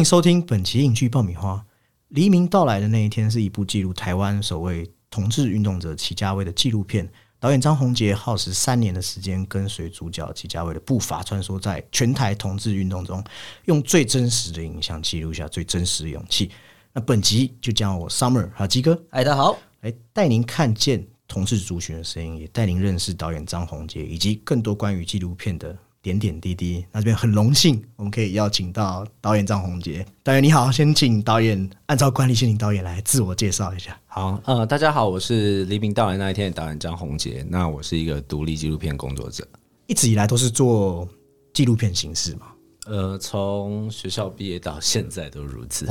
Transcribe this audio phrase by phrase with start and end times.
[0.00, 1.62] 迎收听本期影剧爆米花。
[2.08, 7.06] 黎明到来的那一天是一部记录台湾首位同志运动者齐家威的纪录片。
[7.38, 13.22] 导演张宏杰耗时三年的时间，跟随主角齐家威的步伐，穿梭在全台同志运动中，
[13.66, 16.50] 用最真实的影像记录下最真实的勇气。
[16.94, 25.76] 那本集就将我 Summer 还有鸡哥，嗨，大家好，来带您看见同志族群的声音，也带您认识导演张宏杰，以及更多关于纪录片的。
[26.02, 33.98] 点点滴滴，那这边很荣幸，我们可以邀请到导演张宏杰导演，你好，先请导演按照惯例，先请导演来自我介绍一下。
[34.06, 39.46] 好，呃，大家好，我是黎明到来那一天的导演张宏杰，那我是一个独立纪录片工作者，
[39.86, 41.06] 一直以来都是做
[41.52, 42.46] 纪录片形式嘛？
[42.86, 45.86] 呃，从学校毕业到现在都如此。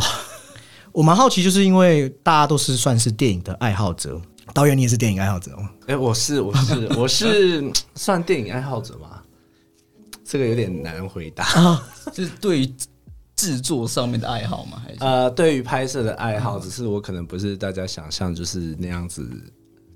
[0.91, 4.19] 我蛮好奇，就是因为大家都是算是电影的爱好者，
[4.55, 5.69] 导演你也是电影爱好者吗？
[5.85, 9.18] 哎，我是，我是，我是算电影爱好者吗？
[10.31, 11.43] 这个有点难回答，
[12.13, 12.73] 就是对于
[13.35, 14.79] 制作上面的爱好吗？
[14.85, 14.97] 还是？
[14.99, 19.27] 呃，对于拍摄的爱好，只是我可能不是大家想象就是那样子，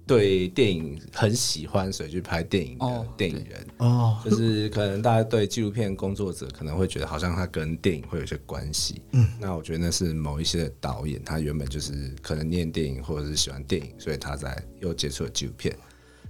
[0.08, 3.67] 对电影很喜欢，所以去拍电影的电影人。
[3.78, 15.78] 哦，就是可能大家对纪录片工作者可能会觉得好像他跟电影会有些关系，嗯，那我觉得那是某一些导演他原本就是可能念电影或者是喜欢电影，所以他在又接触了纪录片。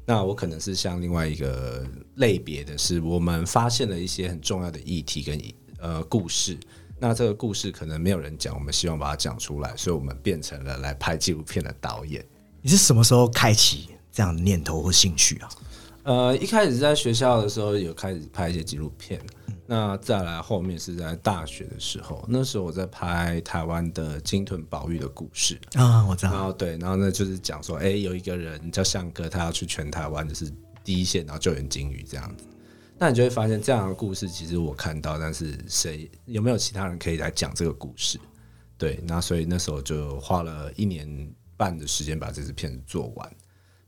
[0.06, 5.42] 那我可能是像另外一个类别的是，我们发现了一些很重要的议题跟
[5.80, 6.58] 呃故事。
[7.00, 12.26] 那这个故事可能没有人讲，我们希望把它讲出来，所以我们变成了来拍纪录片的导演。
[12.62, 15.50] 你是什么时候开启这样的念头或兴趣啊？
[16.04, 19.20] 呃，一开始在学校的时候有开始拍一些纪录片。
[19.66, 26.34] 那再来后面是在大学的时候，那时候我在拍台湾的鲸豚保育的故事啊，我知道。
[26.34, 30.52] 然后对，然后呢就是讲说，哎，有一个人叫向哥，他要去全台湾就是
[30.84, 32.44] 第一线，然后救援鲸鱼这样子。
[32.98, 38.20] 那你就会发现这样的故事，其实我看到，但是谁有没有其他人可以来讲这个故事？
[38.78, 43.32] 对，那所以那时候就花了一年半的时间把这支片子做完。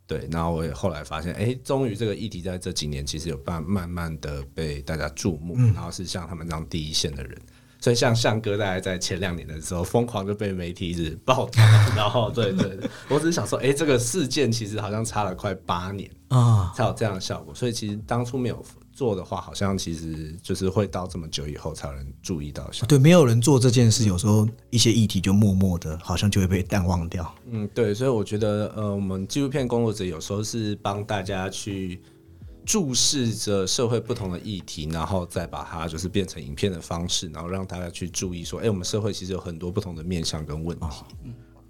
[0.08, 7.38] 对，然后我也后来发现，哎，终于这个议题在这几年其实有慢慢慢的被大家注目，然后是像他们这样第一线的人，
[7.80, 11.64] 所以像向哥大概在前两年的时候，疯狂就被媒体一直报道，
[11.98, 12.80] 然后对对，
[13.10, 18.64] 我只是想说，哎，这个事件其实好像差了快八年啊，才有这样的效果，所以其实当初没有。
[18.96, 22.72] 做的话，好像其实就是会到这么久以后才能注意到。
[22.88, 27.36] 对，没有人做这件事，有时候一些议题就默默的，好像就会被淡忘掉。
[27.52, 32.02] 嗯，对，所以我觉得，呃，我们纪录片工作者有时候是帮大家去
[32.66, 40.88] 注视着社会不同的议题，然后再把它就是变成影片的方式，然后让大家去注意说，哎，我们社会其实有很多不同的面向跟问题。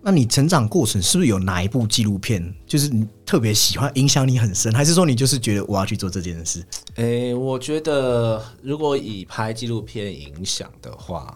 [0.07, 6.63] 那你成长过程是不是有哪一部纪录片，就是你特别喜欢、影响你很深，还是说你就是觉得我要去做这件事？
[6.97, 11.35] 诶，我觉得如果以拍纪录片影响的话，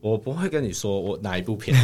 [0.00, 1.76] 我不会跟你说我哪一部片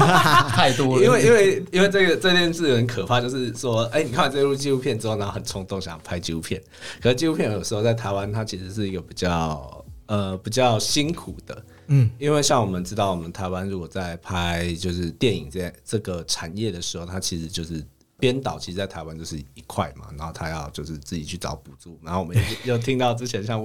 [0.48, 6.58] 太多了，因为因为因为这个这件事很可怕，就是说，哎，你看完这部纪录片之后，然后很冲动想拍纪录片，
[7.02, 11.62] 可是纪录片有时候在台湾，它其实是一个比较呃比较辛苦的。
[11.88, 17.84] 嗯，因为像我们知道，我们台湾如果在拍就是电影这这个产业的时候，它其实就是
[18.18, 23.64] 编导，其实，在台湾就是一块嘛，然后他要就是自己去找补助，然后我们又听到之前像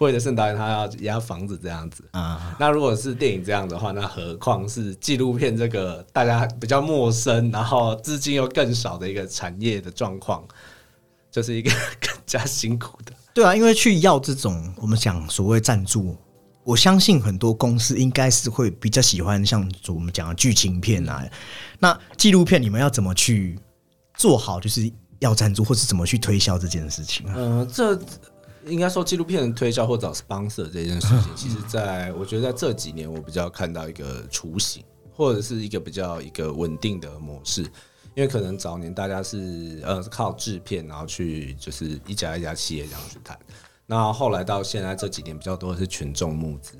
[0.00, 10.44] 魏德胜导演他要压房子这样子啊，那如果是电影这样的话，那何况是纪录片这个大家比较陌生，然后资金又更少的一个产业的状况，
[11.30, 13.12] 就是一个 更加辛苦的。
[13.32, 16.14] 对啊，因为去要这种我们讲所谓赞助。
[16.64, 21.28] 我相信很多公司应该是会比较喜欢像我们讲的剧情片啊，
[21.78, 23.58] 那纪录片你们要怎么去
[24.14, 27.34] 做好，就是要赞助或是怎么去推销这件事情啊？
[27.36, 27.98] 嗯，这
[28.66, 34.84] 应该说纪录片的推销或找 sponsor 这件事情，其实在我觉得在这几年我比较看到一个雏形，
[35.16, 37.62] 或者是一个比较一个稳定的模式，
[38.14, 43.36] 因为可能早年大家是呃靠制片，然后去就是一家一家企业这样去谈。
[43.92, 46.78] 那后来到现在这几年比较多的是群众募资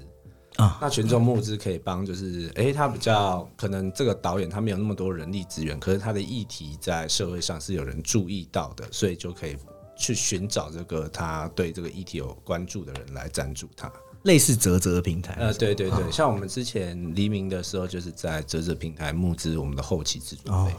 [0.56, 9.58] 啊，那群众募资可以帮，就是哎，他比较可能这个导演他没有那么多人力资源，可是他的议题在社会上是有人注意到的，所以就可以
[9.94, 13.92] 去寻找这个他对这个议题有关注的人来赞助他，
[14.22, 15.34] 类似泽泽平台。
[15.38, 20.74] 呃，对对对，像我们之前黎明的时候，就是在泽泽平台募资我们的后期制作费。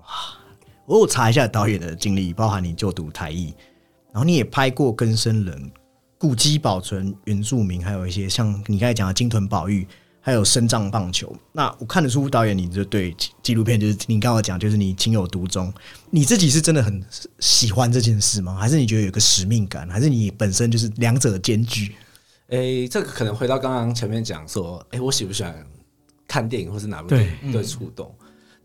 [0.00, 0.04] 哇，
[0.84, 3.54] 我有查一下导演的经历，包含你就读台艺。
[4.12, 5.70] 然后你也拍过根生人、
[6.18, 9.86] 古迹保存、原住民，还有一些像你刚才讲的金屯保育，
[10.20, 11.34] 还有深藏棒球。
[11.52, 15.72] 那我看得出导演你就对纪录片，就是你刚刚讲，就是你情有独钟。
[16.10, 17.02] 你自己是真的很
[17.38, 18.56] 喜欢这件事吗？
[18.56, 19.88] 还是你觉得有个使命感？
[19.88, 21.94] 还是你本身就是两者兼具？
[22.48, 25.54] 诶、这个可能回到刚刚前面讲说，诶、我喜不喜欢
[26.26, 28.12] 看电影或是哪部电影对触动？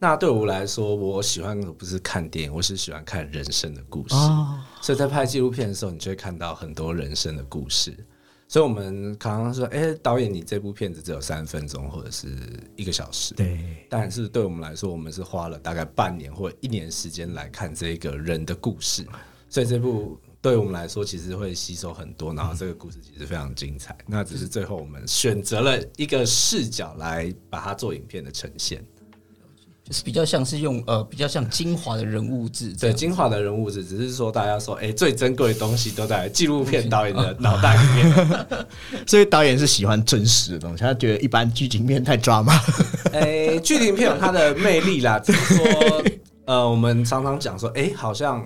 [0.06, 4.14] 那对我来说，我喜欢的不是看电影，我是喜欢看人生的故事。
[4.14, 7.92] 哦，所以在拍纪录片的时候，你就会看到很多人生的故事。
[8.48, 12.38] 所以我们常常说，哎、导演，你这部片子只有三分钟或者是
[12.76, 13.58] 一个小时，对，
[13.90, 19.04] 但是对我们来说，我们是花了大概半年或一年时间来看这个人的故事，
[19.50, 23.98] 所以这部对我们来说其实会吸收很多，然后这个故事其实非常精彩。
[24.06, 28.86] 那只是最后我们选择了一个视角来把它做影片的呈现。
[29.88, 38.48] 就是比较像是用呃比较像精华的人物志对，精华的人物志只是说大家说，哎、最珍贵的东西都在纪录片 导演的脑袋里面。
[39.06, 42.60] 所以导演是喜欢真实的东西，他觉得一般剧情片太抓马。
[43.12, 46.04] 诶， 剧情片有它的魅力啦，只是说，
[46.46, 48.44] 呃，我们常常讲说，诶，好像，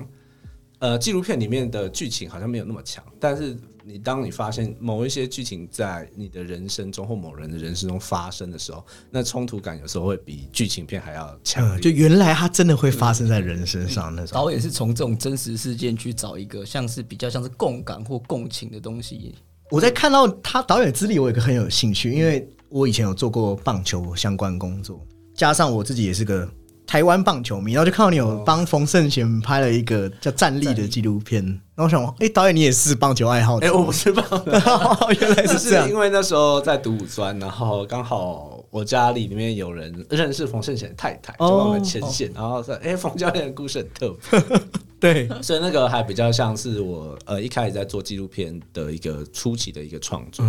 [0.79, 3.57] 呃，纪录片里面的剧情好像没有那么强，但是
[3.89, 14.35] 你当你发现某一些剧情在你的人生中或某人的人生中发生的时候，那冲突感有时候会比剧情片还要强嗯，就原来它真的会发生在人身上那种。
[14.35, 19.33] 导演是从这种真实事件去找一个像是比较像是共感或共情的东西。
[19.71, 25.03] 我在看到他导演资历，我有一个很有兴趣，因为我以前有做过棒球相关工作，
[25.33, 26.47] 加上我自己也是个
[26.89, 31.45] 台湾棒球迷，然后就看到你有帮冯胜贤拍了一个叫《站立》的纪录片，
[31.75, 34.41] 然后我想，哎、导演你也是棒球爱好者，哎、我不是棒球，
[35.21, 35.85] 原来这样。
[35.85, 44.59] 是因为那时候在读五专，然后刚好我家里里面有人认识冯胜贤太太，就帮我们牵线，然后说，哎、冯教练的故事很特别。
[44.99, 50.43] 对，所以那个还比较像是我呃一开始在做纪录片的一个初期的一个创作。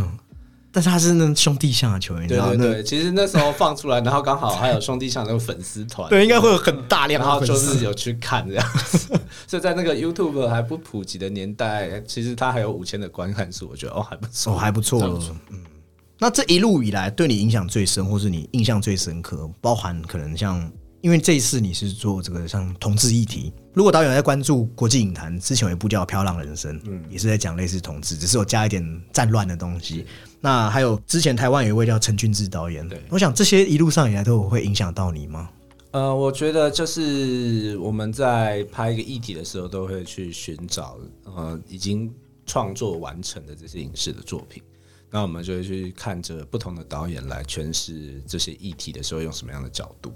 [0.73, 8.99] 但是他是那兄弟像的球员，你知道那对对对，其实那时候放出来，然后刚好还有兄弟像那个粉丝团，对，应该会有很大量然后就是有去看这样子。
[9.49, 15.03] 所以在那个 YouTube 还不普及的年代，其实他还有五千的观看数，我觉得哦还不错，哦，还不错。
[15.51, 15.59] 嗯，
[16.19, 20.71] 那这一路以来对你影响最深，或是你印象最深刻，包含可能像，
[21.01, 30.07] 因为这一次你是做这个像同志议题，如果导演在关注国际影坛，之前有一部叫《漂浪人生》，嗯，也是在讲类似同志，只是有加一点战乱的东西。
[30.41, 35.51] 那还有之前台湾有一位叫陈俊志导演，对我想这些一路上以来都有会影响到你吗？
[35.91, 42.11] 呃，我觉得就是我们在拍一个议题的时候，都会去寻找呃已经
[42.47, 44.63] 创作完成的这些影视的作品。
[45.11, 50.13] 那我们就会去看着不同的导演来诠释这些议题的时候，用什么样的角度。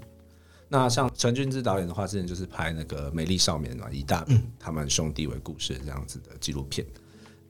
[0.69, 6.87] 那像陈俊之导演的话，之前就是拍那个《美丽少年》嘛，以大明他们兄弟为故事的这样子的纪录片。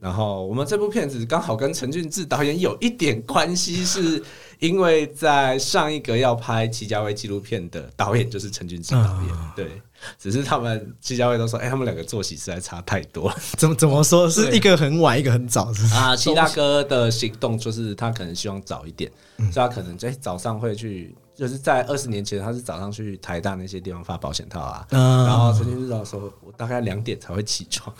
[0.05, 4.23] 然后我们这部片子刚好跟陈俊志导演有一点关系，是
[4.59, 9.81] 因为在上一个要拍齐家威纪录片的导演就是陈俊志导演，对，
[10.19, 14.29] 只是他们戚家威都说，哎、他们两个作息实在差太多了怎么怎么说？
[14.29, 15.91] 是一个很晚，一个很早，是？
[15.95, 16.15] 啊。
[16.15, 21.15] 戚大哥的行动就是他可能希望早一点，所以他可能在早上会去。
[21.35, 27.93] 就是在二十年前，他是早上去台大那些地方发保险套啊，嗯然后陈俊志导说，我大概两点才会起床，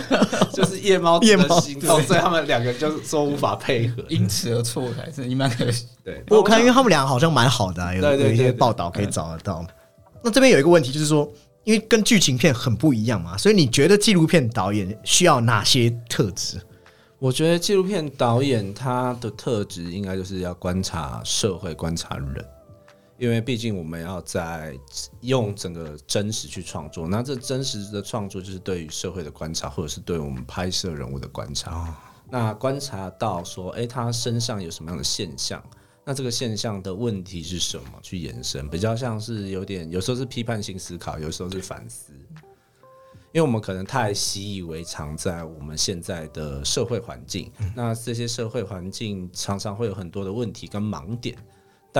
[0.54, 4.02] 就是夜猫夜猫行动，所以他们两个就是说无法配合。
[4.08, 5.86] 因此而错开，是你蛮可惜。
[6.02, 9.62] 对，我看，因为他们俩好像蛮好的、啊，有对对有一些报道可以找得到。
[10.22, 11.30] 那这边有一个问题，就是说，
[11.64, 16.58] 因为跟剧情片很不一样嘛，所以你觉得纪录片导演需要哪些特质？
[17.18, 22.44] 我觉得纪录片导演他的特质应该就是要观察社会、观察人，
[23.18, 24.78] 因为毕竟我们要在
[25.22, 31.94] 用整个真实去创作，那这真实的创作就是对于社会的观察，或者是对我们拍摄人物的观察。
[32.30, 35.62] 那观察到说，诶，他身上有什么样的现象？
[36.04, 37.98] 那这个现象的问题是什么？
[38.02, 42.12] 去延伸，比较像是有点，有时候是批判性思考，有时候是反思。
[43.32, 51.36] 因为我们可能太习以为常，在我们现在的社会环境，那这些社会环境常常会有很多的问题跟盲点，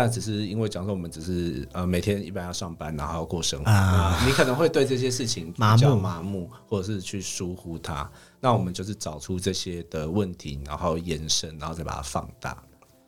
[0.00, 8.08] 但只是因为讲说我们只是呃每天一般要上班，然后要过生活，啊你可能会对这些事情比麻木较麻木，或者是去疏忽它。
[8.38, 12.56] 那我们就是找出这些的问题，然后延伸，然后再把它放大。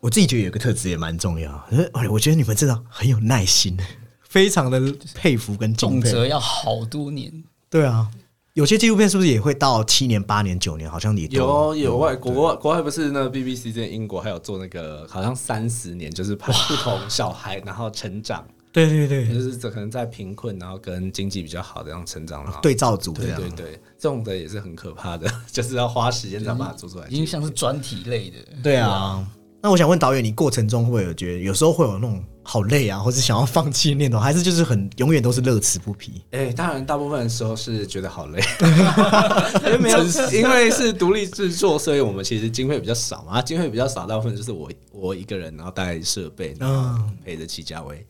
[0.01, 3.79] 我自己觉得有个特质也蛮重要，呃我觉得你们真的很有耐心，
[4.29, 4.81] 非常的
[5.15, 6.11] 佩服跟敬佩。
[6.11, 8.11] 动辄要好多年，对啊，
[8.61, 10.89] 有些纪录片是不是也会到七年、八年、九年？
[10.91, 23.41] 好像也有有外国国外国外不是那个 BBC 在英国还有做那个好像三十年，就是拍不同小孩然后成长，对对对就是可能在贫困然后跟经济比较好的这样成长，然后对照组这样。
[23.41, 27.07] 对对对，这种的也是很可怕的， 就是要花时间才把它做出来。
[27.09, 28.37] 已经像是专题类的。
[28.63, 29.27] 对啊。
[29.63, 36.21] 那我想问导演，你过程中会不会有觉得有时候会有那种好累啊，或者想要放弃的念头，还是就是很永远都是乐此不疲？
[36.33, 38.43] 哎、当然，大部分的时候是觉得好累，
[39.67, 40.03] 因 为没有，
[40.33, 48.05] 因为是独立制作，所以我们其实经费比较少嘛，经费比较少，大部分就是我我一个人，然后带设备，然后陪着齐家威，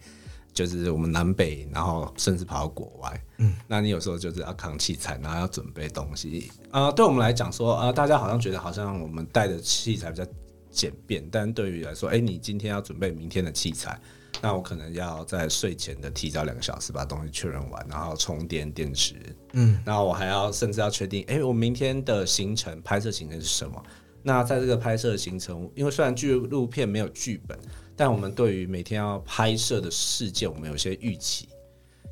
[0.54, 10.24] 就是我们南北，然后甚至跑到国外，嗯，那你有时候就是要扛器材，然后要准备东西，啊、对我们来讲说，啊、大家好像觉得好像我们带的器材比较
[10.70, 14.00] 简便，但对于来说，哎、你今天要准备明天的器材。
[14.42, 19.14] 那我可能要在睡前的提早两个小时把东西确认完，然后充电电池，
[19.52, 23.82] 嗯，然后我还要甚至要确定，哎、我明天的行程拍摄行程是什么？
[24.22, 27.58] 那在这个拍摄行程，因为虽然纪录片没有剧本，
[27.96, 31.48] 但我们对于每天要拍摄的事件，我们有些预期。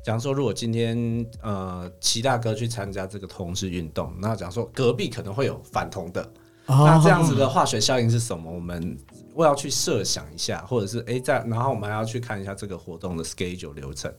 [0.03, 6.27] 假如说，如果今天呃齐大哥去参加这个同志运动，那假如说隔壁可能会有反同的，
[6.69, 8.51] 那这样子的化学效应是什么？
[8.51, 8.97] 我们
[9.33, 14.13] 我要去设想一下，或者是诶，在然后我们还要去看一下这个活动的 schedule 流程，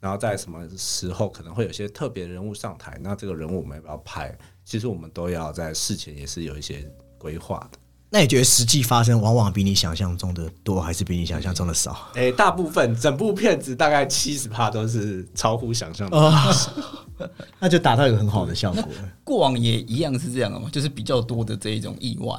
[0.00, 4.36] 然后在什么时候可能会有些特别人物上台，那这个人物我们要不要拍？
[4.64, 7.78] 其实我们都要在事前也是有一些规划的。
[8.12, 12.08] 那你觉得实际发生往往比你想象中的多，还是比你想象中的少？
[12.14, 17.28] 诶，大部分整部片子大概七十趴都是超乎想象的。
[17.60, 18.82] 那就达到一个很好的效果。
[19.22, 22.34] 过往也一样是这样的嘛，就是比较多的这一种意外。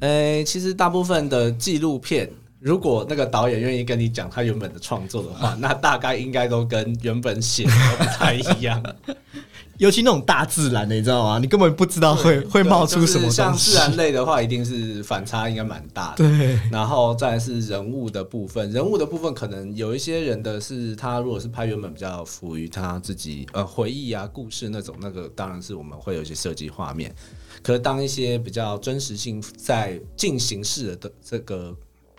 [0.00, 2.30] 诶，其实大部分的纪录片，
[2.60, 8.82] 如果那个导演愿意跟你讲他原本的创作的话， 那大概应该都跟原本写的不太一样。
[9.78, 11.38] 尤其那种大自然的，你知道吗？
[11.38, 13.74] 你根本不知道会会冒出什么就是像自。
[13.74, 16.16] 然类的话，一定是反差应该蛮大的。
[16.16, 27.14] 对，然后再来是人物的部分，人物的部分可能有一些人的是他如果是拍原本比较属于他自己呃回忆啊故事那种，那个当然是我们会有一些设计画面。
[27.62, 31.74] 可是当一些比较真实性在进行式的这个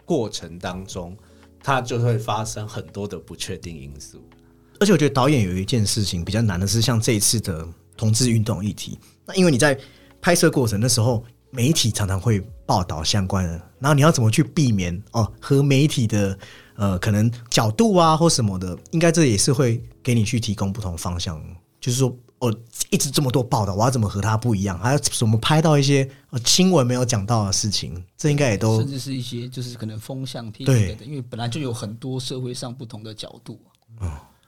[0.06, 1.16] 过程当中，
[1.64, 4.22] 它就会发生很多的不确定因素。
[4.80, 9.78] 而且我觉得导演有一件事情比较难的是，像这一次的同志运动议题，那因为你在
[10.22, 16.38] 拍摄过程的时候，媒体常常会报道相关的，然后你要怎么去避免哦和媒体的
[16.76, 21.42] 呃可能角度啊或什么的，应该这也是会给你去提供不同方向，
[21.80, 22.16] 就是说。
[22.40, 22.56] 哦，
[22.92, 24.78] 一直这么多报道，我要怎么和他不一样？
[24.78, 28.00] 还要怎么拍到一些呃新闻没有讲到的事情？
[28.16, 33.60] 这应该也都甚至是一些就是可能风向批评对等等，因为本来就有很多社会上不同的角度。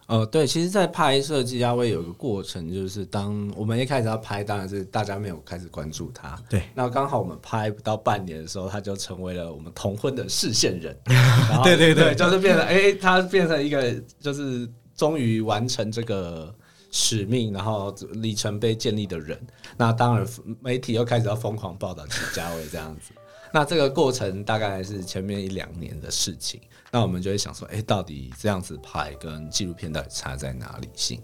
[0.09, 6.35] 呃，对，其实，在拍摄季家威有一个过程，就是当我们一开始要拍，当然是大家没有开始关注他。
[6.49, 10.99] 对，那刚好我们拍不到半年的时候，他就成为了我们同婚的视线人。
[11.63, 16.51] 对对对就是变成哎、他变成一个就是终于完成这个
[16.89, 19.39] 使命，然后里程碑建立的人。
[19.77, 20.27] 那当然，
[20.59, 23.13] 媒体又开始要疯狂报道齐家威这样子。
[23.53, 31.21] 那这个过程大概是前面一两年的事情，那我们就会想说，哎、到底这样子拍跟纪录片到底差在哪里性？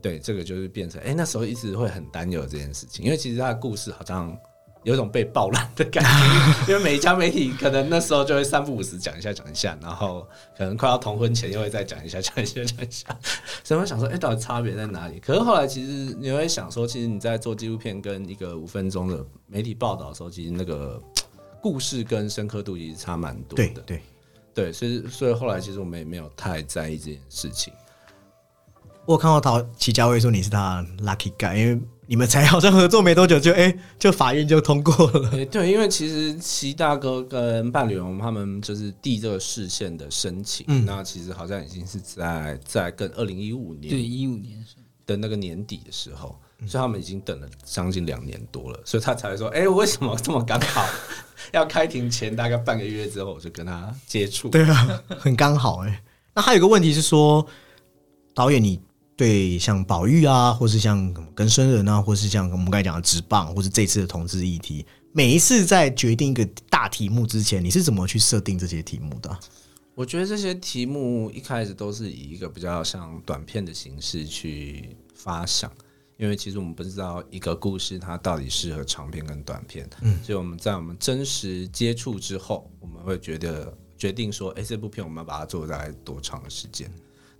[0.00, 4.36] 对，这个就是变成，哎、那时候一直会很担忧这件事情，因为其实他的故事好像
[4.82, 10.26] 有种被爆烂的感觉，因为每一家媒体可能那时候就会三不五时讲一下讲一下，然后
[10.58, 13.16] 可能快要同婚前又会再讲一下讲一下讲一下，
[13.62, 15.20] 所以我想说，哎、到底差别在哪里？
[15.20, 21.00] 可是后来其实你会想说，其实你在做纪录片跟一个五分钟的媒体报道的时候，其实那个
[21.62, 23.68] 故事跟深刻度其实差蛮多的。
[23.68, 24.02] 对对。
[24.54, 27.72] 对，所以所以后来其实我们也没有太在意这件事情。
[29.06, 35.30] 我看到陶齐家威说你是他 lucky guy，因为你们才好像合作没多久就哎、就法院就通过了。
[35.30, 44.76] 诶，对，因为其实齐大哥跟伴侣龙他们就是递这个视线的申请，嗯那其实好像已经是在在跟二零一五年对，年一五年是
[45.06, 50.86] 的那个年底的时候，所以他们已经等了将近两年多了，所以他才会说，哎、为什么这么刚好？
[51.52, 54.48] 要开庭前大概半个月之后，我就跟他接触。
[54.48, 56.02] 对啊，很刚好哎、
[56.34, 57.44] 那还有一个问题是说，
[58.32, 58.80] 导演你
[59.16, 69.38] 对像宝玉啊，或是像跟生人啊，或是像我们刚才讲的直棒，或是这次的同志议题，每一次在决定一个大题目之前，你是怎么去设定这些题目的啊、
[69.94, 75.70] 我觉得这些题目一开始都是以一个比较像短片的形式去发想，
[76.22, 86.88] 因为其实我们不知道一个故事它到底适合长片跟短片，嗯，所以我们在我们真实接触之后，我们会觉得决定说，哎、这部片我们要把它做大概多长的时间，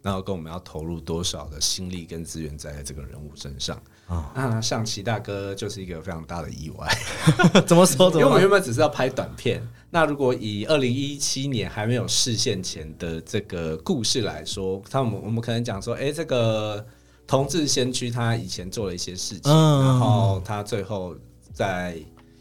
[0.03, 3.81] 然后跟我们要投入多少的心力跟资源在这个人物身上。
[4.09, 6.89] 啊，那像齐大哥就是一个非常大的意外，
[7.65, 8.11] 怎么说？
[8.11, 16.85] 因为我们原本只是要拍短片，那如果以二零一七年还没有视线前的这个故事来说，他们我们可能讲说，哎、这个
[17.33, 21.17] 同志先驱他以前做了一些事情，嗯然后他最后
[21.55, 21.97] 在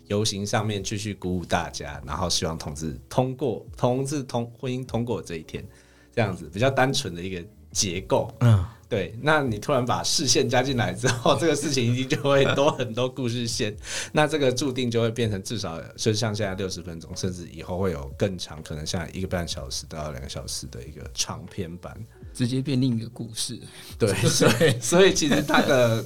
[0.08, 5.66] 游行上面继续鼓舞大家，然后希望同志通过同志通婚姻通过这一天。
[6.14, 8.30] 这样子比较单纯的一个结构。
[8.42, 13.74] 嗯，对，那你突然把视线加进来之后， 这个事情一定就会多很多故事线，
[14.12, 21.98] 那这个注定就会变成至少就像现在六十分钟，甚至以后会有更长，可能像一个半小时到两个小时的一个长篇版。
[22.34, 23.58] 直接变另一个故事。
[23.98, 26.06] 对， 所以所以其实它的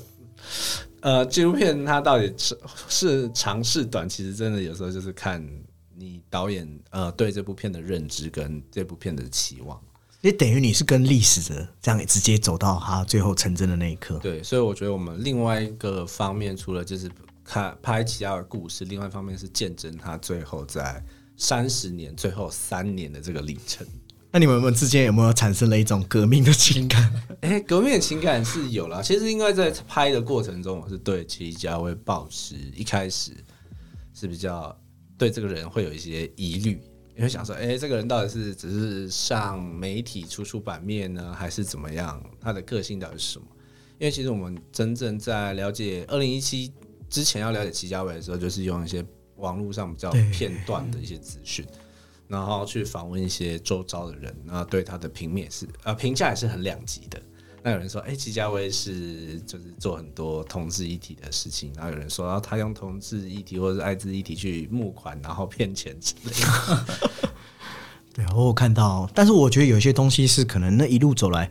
[1.02, 2.56] 呃纪录片它到底是
[2.88, 5.44] 是长是短，其实真的有时候就是看
[5.96, 9.82] 你导演呃对这部片的认知跟这部片的期望。
[10.26, 14.18] 也等于你是跟历史的这样直接走到他最后成真的那一刻。
[14.24, 17.08] 对，所以我觉得我们另外一个方面，除了就是
[17.44, 21.00] 看拍其他的故事，另外一方面是见证他最后在
[21.38, 23.86] 三十年最后三年的这个历程。
[24.32, 27.14] 那你们们之间有没有产生了一种革命的情感？
[27.42, 29.04] 哎、革命的情感是有了。
[29.04, 33.32] 其实应该在拍的过程中，我是对齐家威抱持一开始
[34.16, 34.76] 是比较
[35.20, 36.82] 对这个人会有一些疑虑，
[37.16, 42.22] 因为想说，哎、这个人到底是只是上媒体出出版面呢，还是怎么样？
[42.42, 43.48] 他的个性到底是什么？
[44.00, 46.74] 因为其实我们真正在了解二零一七
[47.10, 49.06] 之前要了解齐家伟的时候，就是用一些
[49.38, 51.66] 网络上比较片段的一些资讯。
[52.28, 57.22] 然后去访问一些周遭的人，然后对他的评面是呃评价也是很两极的。
[57.66, 66.86] 那有人说，哎、齐家威是就是做很多同志一体的事情，然后有人说，然后他用同志一体或者是艾滋一体去募款，然后骗钱之类的。
[68.14, 71.50] 对，我有看到，但是我觉得有些东西是可能那一路走来，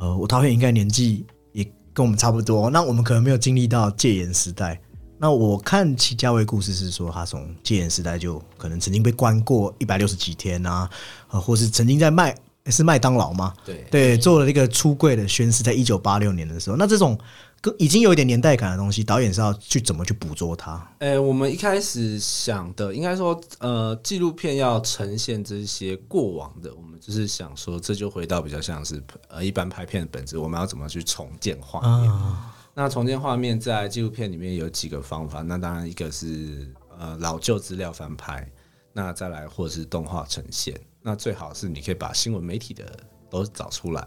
[0.00, 1.62] 呃，我导演应该年纪也
[1.94, 4.80] 跟我们差不多，那我们可能没有经历到戒严时代。
[5.16, 10.90] 那我看齐家威故事是说，他从戒严时代就可能曾经被关过一百六十几天啊，
[11.28, 12.36] 呃，或是曾经在卖
[12.70, 13.54] 是麦当劳吗？
[13.64, 17.18] 对对，做了一个出柜的宣誓，在一九八六年的时候，那这种
[17.60, 20.86] 跟已经有一点年代感的东西，导演是要去怎么去捕捉它？
[20.98, 32.10] 呃，我们一开始想的，应该说，呃，纪录片要呈现这些过往的，我们就是想说，这就回到比较像是呃一般拍片的本质，我们要怎么去重建画面。
[32.10, 38.46] 啊，那重建画面在纪录片里面有几个方法，那当然一个是呃老旧资料翻拍，
[38.92, 42.84] 那再来或者是动画呈现，那最好是你可以把新闻媒体的
[43.30, 44.04] 都找出来，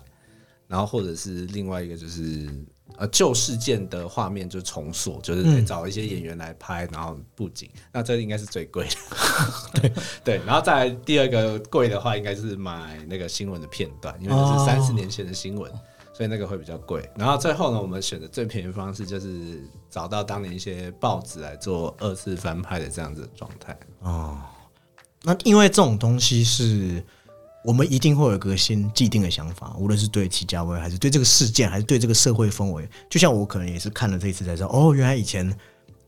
[0.68, 2.50] 然后或者是另外一个就是
[2.98, 8.92] 呃旧事件的画面就重塑，就是得找一些演员来拍，然后布景，那这应该是最贵的，
[9.82, 9.94] 对
[10.26, 15.72] 对，然后再来第二个贵的话，应该是买那个新闻的片段，因为这是哦三十年前的新闻。
[16.12, 17.10] 所以那个会比较贵。
[17.16, 23.80] 然后最后呢，我们选的最便宜方式就是找到当年一些报纸来做二次翻拍的这样子的状态。
[25.24, 27.04] 那因为这种东西是
[27.66, 32.90] 我们一定会有一个先既定的想法，无论是对齐家威，还是对这个事件，还是对这个社会氛围。
[33.10, 35.54] 就像我可能也是看了这一次才知道，哦，原来以前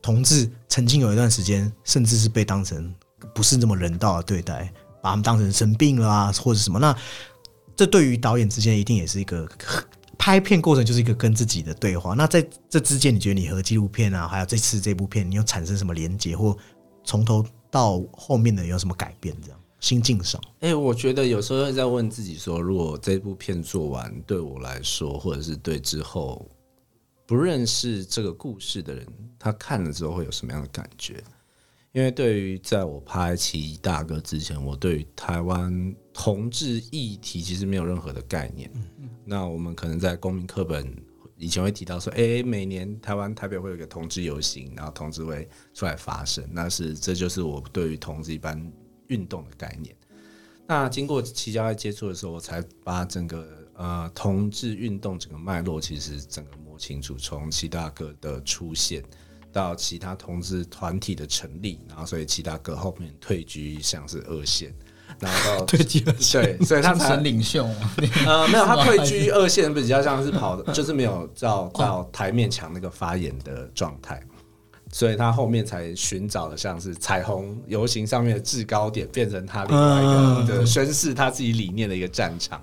[0.00, 2.92] 同志曾经有一段时间，甚至是被当成
[3.34, 4.72] 不是那么人道的对待，
[5.02, 6.78] 把他们当成生病了啊，或者什么。
[6.78, 6.96] 那
[7.76, 9.46] 这对于导演之间一定也是一个
[10.18, 12.14] 拍片过程，就是一个跟自己的对话。
[12.14, 16.56] 那在这之间，你觉得你和纪录片啊，还有这次这部片，你有产生什么连接，或
[17.04, 19.34] 从头到后面的有什么改变？
[19.42, 26.48] 这样心境上，哎、我觉得有时候在问自己说，如果这部片做完，对我来说，或者是对之后
[27.26, 29.04] 不认识这个故事的人，
[29.40, 31.24] 他看了之后会有什么样的感觉？
[31.92, 38.70] 因为对于在我拍《奇大哥》之前，我对于台湾同志议题其实没有任何的概念。
[39.24, 40.94] 那我们可能在公民课本
[41.42, 48.72] 以前会提到说，哎、每年台湾台北会有一个同志游行，然后同志会出来发声，那是这就是我对于同志一般
[49.08, 49.92] 运动的概念。
[50.68, 59.02] 那经过齐家在接触的时候，我才把整个呃同志运动整个脉络其实整个摸清楚，从齐大哥的出现
[59.52, 64.72] 到其他同志团体的成立，然后所以齐大哥后面退居像是二线，
[65.20, 67.90] 然后到退居二对，所以他才精神领袖嘛，
[68.26, 74.20] 呃， 没有，他退居二线比较像是跑的， 就是没有到到台面墙那个发言的状态，
[74.92, 82.60] 所以他后面才寻找的像是彩虹游行上面的制高点，变成他另外一个的宣示他自己理念的一个战场。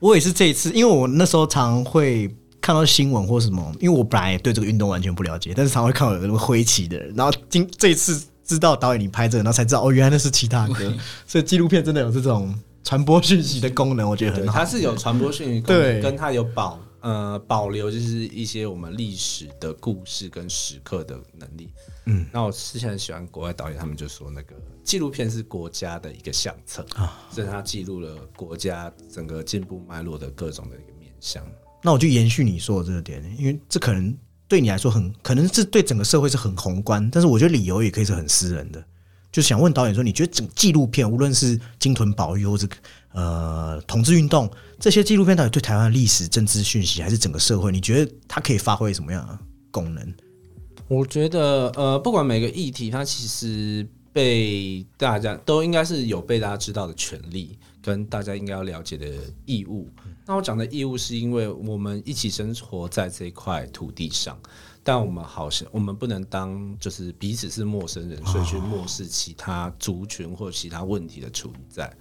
[0.00, 2.28] 我也是这一次，因为我那时候常会
[2.60, 8.20] 看到新闻或什么，因为我本来对这个运动完全不了解，但是常会看到有那个挥旗的人，然后今这一次
[8.52, 10.92] 知道导演你拍这个，然后才知道哦，原来那是其他歌，
[11.26, 14.52] 所以纪录片真的有这种传播讯息的功能，我觉得，很好。
[14.52, 21.72] 它是有传播讯息，对跟它有保呃保留，就是一些我们历史的故事跟时刻的能力。
[22.04, 31.42] 嗯，那我之前很喜欢国外导演，他们就说那个纪录片是国家的一个相册啊，所以它记录了国家整个进步脉络的各种的一个面向。
[31.82, 34.16] 那我就延续你说的这个点，因为这可能
[34.52, 38.84] 对你来说很，可能是对整个社会是很宏观，但是我觉得理由也可以是很私人的。
[39.32, 42.68] 就想问导演说，你觉得整纪录片，无论是鲸豚保育或者
[43.14, 49.38] 呃同志运动这些纪录片，到底对台湾历史、政治讯息，还是整个社会，你觉得它可以发挥什么样的
[49.70, 50.14] 功能？
[50.86, 59.06] 我觉得，呃，不管每个议题，它其实被大家都应该是有被大家知道的权利，跟大家应该要了解的
[59.46, 59.88] 义务。
[60.26, 64.38] 那我讲的义务，是因为我们一起生活在这一块土地上，
[64.82, 71.92] 但我们好像我们不能当就是彼此是陌生人，所以去漠视其他族群或其他问题的存在。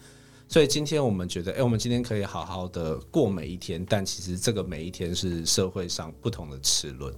[0.48, 7.14] 所以今天我们觉得，哎、我们今天可以好好的过每一天，但其实这个每一天是社会上不同的齿轮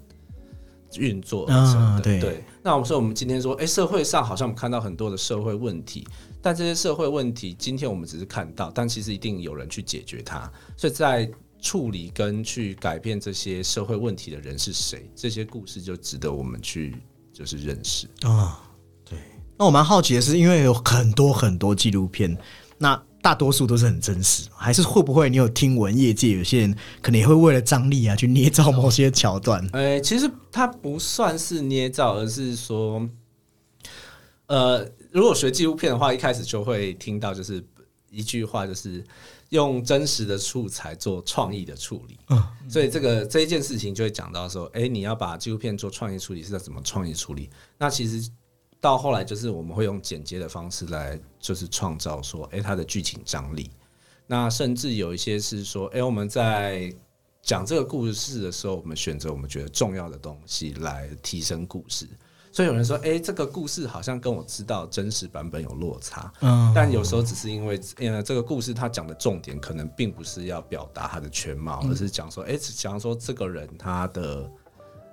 [0.98, 1.80] 运作而成的。
[1.80, 6.08] 啊对对，那我们说，我们今天说，哎、社会上好像我们看到很多的社会问题，
[6.44, 10.52] 但这些社会问题，今天我们只是看到，但其实一定有人去解决它。
[10.76, 16.98] 所以在处理跟去改变这些社会问题的人是谁，这些故事就值得我们去
[17.32, 18.08] 就是认识。
[18.24, 18.62] 啊、
[19.06, 19.18] 对。
[19.58, 22.38] 那我蛮好奇的是，因为有很多很多纪录片，
[22.78, 29.66] 那大多数都是很真实，还是会不会你有听闻业界有些人可能也会为了张力啊，去捏造某些桥段？
[29.72, 33.08] 呃，其实它不算是捏造，而是说，
[34.48, 37.64] 呃，如果学纪录片的话，一开始就会听到就是
[38.10, 39.06] 一句话，就是
[39.50, 42.18] 用真实的素材做创意的处理。
[42.30, 47.52] 嗯，所以这个这一件事情就会讲到说，哎、你要把纪录片做创意处理是要怎么创意处理？
[47.78, 48.28] 那其实
[48.82, 53.70] 到后来就是我们会用剪接的方式来，就是创造说，哎、它的剧情张力。
[54.26, 56.92] 那甚至有一些是说，哎、我们在
[57.44, 62.08] 讲这个故事的时候，我们选择我们觉得重要的东西来提升故事。
[62.54, 66.32] 所以有人说，哎、这个故事好像跟我知道真实版本有落差。
[66.42, 74.48] 嗯，但有时候只是因为，呃，这个故事它讲的重点可能并不是要表达他的全貌，而是讲说，哎、讲说这个人他的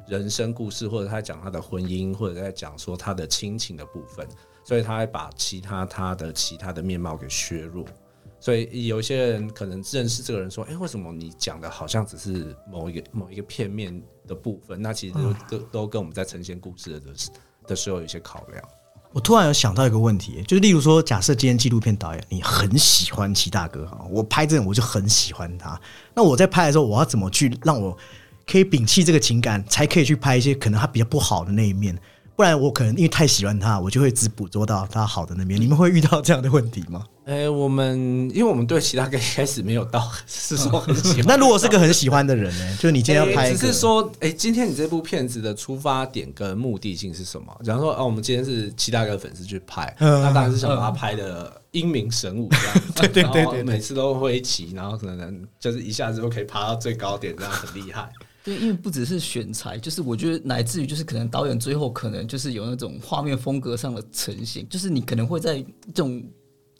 [0.07, 4.29] 人生故事，或者他讲他的婚姻，或者在讲说他的亲情的部分，
[4.62, 7.87] 所以他会把其他他的其他的面貌给削弱。
[8.40, 14.81] 所以有一些人可能认识这个人说，哎、为什么你讲的好像只是某一个某一个片面的部分？
[14.81, 17.12] 那其实都、都都跟我们在呈现故事的
[17.66, 18.64] 的时候有一些考量。
[19.12, 25.79] 我突然有想到一个问题，就是例如说，假设今天纪录片导演你很喜欢齐大哥哈，我拍这种我就很喜欢他，
[26.14, 27.96] 那我在拍的时候，我要怎么去让我
[28.46, 31.98] 可以摒弃这个情感，才可以去拍一些可能他比较不好的那一面？
[32.37, 35.61] 不然我可能因为太喜欢他，我就会只捕捉到他好的那面。
[35.61, 37.05] 你们会遇到这样的问题吗？
[37.30, 37.96] 哎、我们
[38.34, 42.76] 因为我们对其他歌一开始没有到是说很喜欢， 那如果是个很喜欢的人呢？
[42.76, 47.56] 就是你今天要拍只是说，哎、今天你这部片子的出发点跟目的性是什么？
[47.62, 58.10] 假如说，哦，我们今天是七大哥粉丝去拍，嗯那当然是想把它拍的英明神武这样， 对对对然后对对每次都挥旗，然后可能就是一下子就可以爬到最高点，这样很厉害。
[58.42, 65.62] 对，因为不只是选材，就是我觉得乃至于就是可能导演最后可能就是有那种画面风格上的呈现，就是你可能会在
[65.94, 66.20] 这种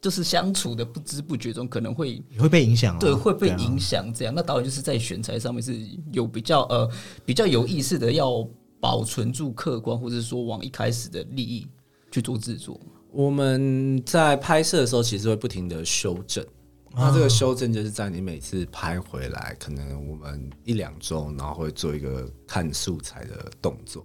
[0.01, 4.35] 就是相处的不知不觉中可能会你会被影响、啊，对会被啊影响这样。
[4.35, 5.75] 那导演就是在选材上面是
[6.13, 6.91] 有比较呃
[7.25, 8.49] 比较有意识的要
[8.81, 11.67] 保存住客观，或者说往一开始的利益
[12.11, 12.81] 去做制作。
[13.13, 16.45] 我们在拍摄的时候，其实会不停的修正。
[16.93, 24.05] 那这个修正就是在你每次拍回来，可能我们一两周，然后会做一个看素材的动作。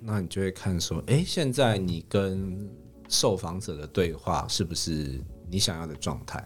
[0.00, 2.68] 那你就会看说，哎、现在你跟
[3.12, 6.44] 受访者的对话是不是你想要的状态？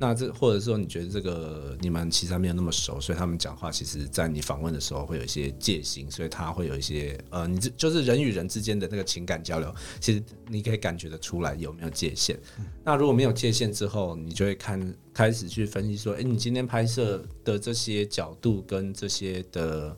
[0.00, 12.38] 那这或者说你觉得这个你们其实还没有那么熟，所以他们讲话其实，在你访问的时候会有一些戒心，所以他会有一些呃，你这就是人与人之间的那个情感交流，其实你可以感觉得出来有没有界限。
[12.84, 19.96] 那如果没有界限之后，你就会看开始去分析说，哎、你今天拍摄的这些角度跟这些的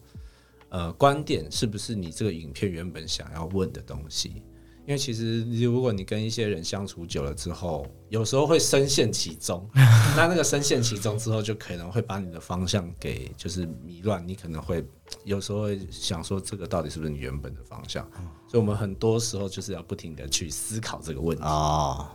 [0.70, 4.42] 呃观点，是不是你这个影片原本想要问的东西？
[4.86, 9.68] 因为其实如果你跟一些人相处久了之后，有时候会深陷其中，
[10.16, 14.84] 那那个深陷其中之后，就可能会把你的方向给就是迷乱，你可能会
[15.24, 18.04] 有时候会想说，这个到底是不是你原本的方向？
[18.48, 21.44] 所以我们很多时候就是要不停的去思考这个问题。
[21.44, 22.08] 哦，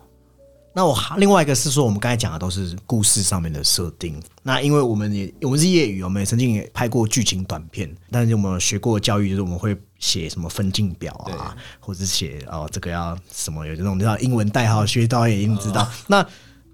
[0.76, 4.22] 那我另外一个是说，我们刚才讲的都是故事上面的设定。
[4.44, 15.90] 那因为我们也我们是业余，我们也曾经也拍过剧情短片，但是我们有学过教育，就是我们会写什么分镜表啊，或者是写哦这个要什么有这种叫英文代号，学导演一定知道。
[16.08, 16.28] 那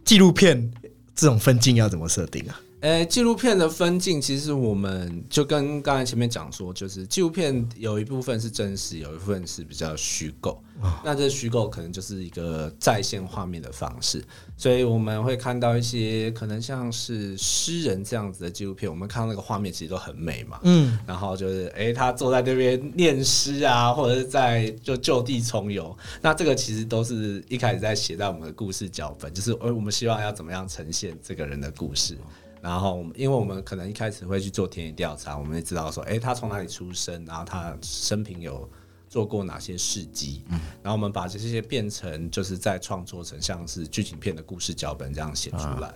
[0.03, 0.71] 纪录片
[1.15, 2.59] 这种分镜要怎么设定啊？
[2.81, 10.59] 呃，纪录片的分镜，其实我们就跟刚才前面讲说，就是纪录片有一部分是真实，有一部分是比较虚构。
[11.03, 14.23] 那这虚构可能就是一个在线画面的方式，
[14.57, 20.59] 所以我们会看到一些可能像是诗人这样子的纪录片，我们看到那个画面其实都很美嘛。
[20.63, 25.95] 嗯，然后就是，诶，他坐在那边念诗啊，或者是在就就地重游。
[26.19, 32.17] 那这个其实都是一开始在写在我们的故事脚本，就是呃，我们希望要怎么样呈现这个人的故事。
[32.61, 38.69] 然后，因为我们可能一开始会去做田野调查，我们也知道说，哎，他从哪里出生，然后他生平有
[39.09, 45.91] 做过哪些事迹，嗯然后我们把这些变成就是在创作成像是剧情片的故事脚本这样写出来。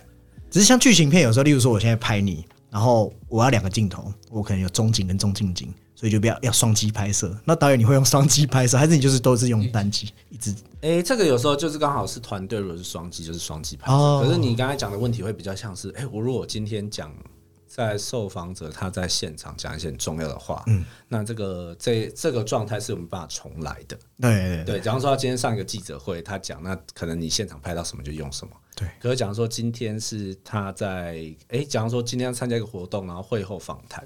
[0.50, 7.36] 只是像剧情片，有时候，例如说我现在拍你，然后我要两个镜头，我可能有中景跟中近景，所以就不要要双机拍摄。
[7.46, 10.54] 那导演你会用双机拍摄，还是你就是都是用单机一直？
[10.82, 13.94] 诶，这个有时候就是刚好是团队，如果是双机就是双机拍摄。
[13.94, 17.12] 哦可是你刚才讲的问题会比较像是，诶，我如果今天讲
[17.68, 23.98] 在受访者他在现场讲一些很重要的话，嗯，那这个这这个状态是我们办法重来的。
[24.22, 28.54] 对对对对，假如说他今天上一个记者会，他讲，那可能你现场拍到什么就用什么。
[28.76, 28.88] 对。
[29.02, 34.06] 可是假如说今天是他在，诶，假如说今天要参加一个活动，然后会后访谈，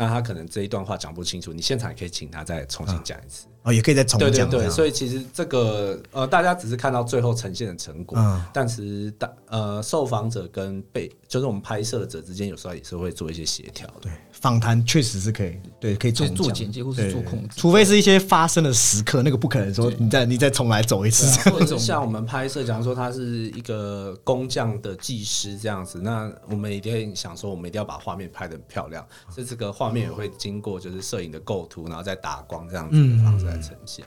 [0.00, 3.46] 那他可能这一段话讲不清楚，你现场也可以请他再重新讲一次。
[3.62, 4.70] 哦，也可以再重对对对，讲这样。
[4.70, 13.94] 所以其实这个呃，大家只是看到最后呈现的成果，嗯但其实大呃受访者跟被就是我们拍摄者之间有时候也是会做一些协调的。
[14.02, 21.26] 对，访谈确实是可以，对，可以重就是做剪接或是做控制除非是一些发生的时刻，那个不可能说你再你再重来走一次。
[21.50, 34.04] 或者是像我们拍摄，假如说他是一个工匠的技师这样子，那我们一定会想说，我们一定要把画面拍得很漂亮，所以这个画面也会经过就是摄影的构图，然后再打光这样子的方式来呈现。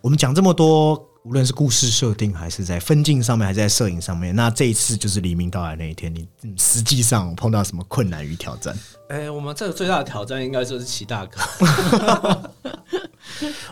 [0.00, 8.76] 我们讲这么多，无论是故事设定，还是在分镜上面，还是在摄影上面，那这一次就是黎明到来那一天，你嗯实际上碰到什么困难与挑战？
[9.08, 11.40] 哎、我们这个最大的挑战应该就是齐大哥。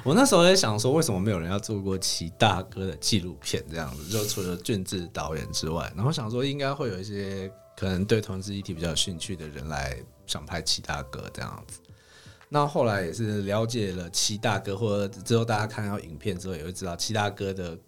[0.02, 4.08] 我那时候在想说，为什么没有人要做过齐大哥的纪录片这样子？
[4.08, 9.94] 就除了俊志导演之外，然后想说应该会有一些可能对同志议题比较有兴趣的人来
[10.26, 11.78] 想拍齐大哥这样子。
[12.54, 17.78] 那后来也是了解了七大哥，或者之后大家看到影片之后，也会知道七大哥的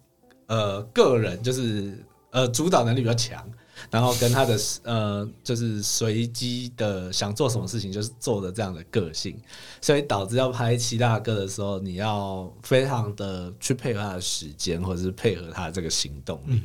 [0.47, 3.47] 呃个人就是呃主导能力比较强，
[3.91, 9.39] 然后跟他的呃就是随机的想做什么事情就是做的这样的个性，
[9.81, 16.63] 所以导致要拍七大哥的时候，你要非常的去配合他的时间，或者是配合他的这个行动力，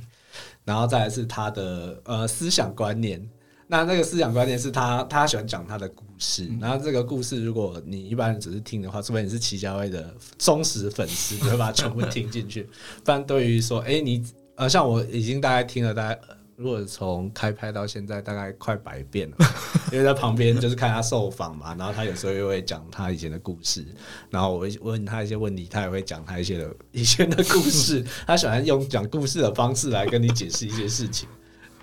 [0.65, 3.29] 然后再来是他的呃思想观念。
[3.71, 6.51] 那那个思想观念是他，他喜欢讲他的故事。
[6.61, 12.69] 然后这个故事，如果你一般人只是听的话，除非你是齐家威的忠实粉丝，你会把它全部听进去。
[13.05, 19.37] 不然，对于说，哎、你呃，像我已经大概听了大概，呃如果从开拍到现在，大概快百遍了，
[19.93, 23.83] 因为在旁边就是看他受访嘛，然后他有时候又会讲他以前的故事，
[24.29, 28.05] 然后我会问他一些问题，他也会讲他一些的以前的故事。
[28.27, 31.27] 他喜欢用讲故事的方式来跟你解释一些事情。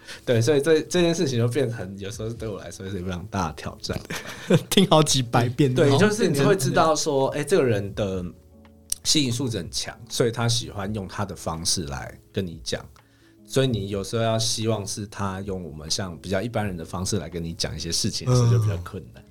[0.25, 3.99] 对，所以这这件事情就变成有时候对我来说是非常大的挑战。
[4.69, 8.25] 听好几百遍，对，后就是你会知道说，哎、这个人的
[9.03, 12.83] 吸引素质很强，所以他喜欢用他的方式来跟你讲。
[13.45, 19.23] 所以你有时候要希望是他用我们像比较一般人的方式来跟你讲一些事情的时候，就比较困难。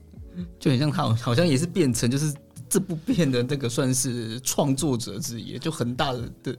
[0.59, 2.33] 就很像他好好像也是变成就是
[2.69, 6.59] 这部片的那个算是创作者之一，就很大的的的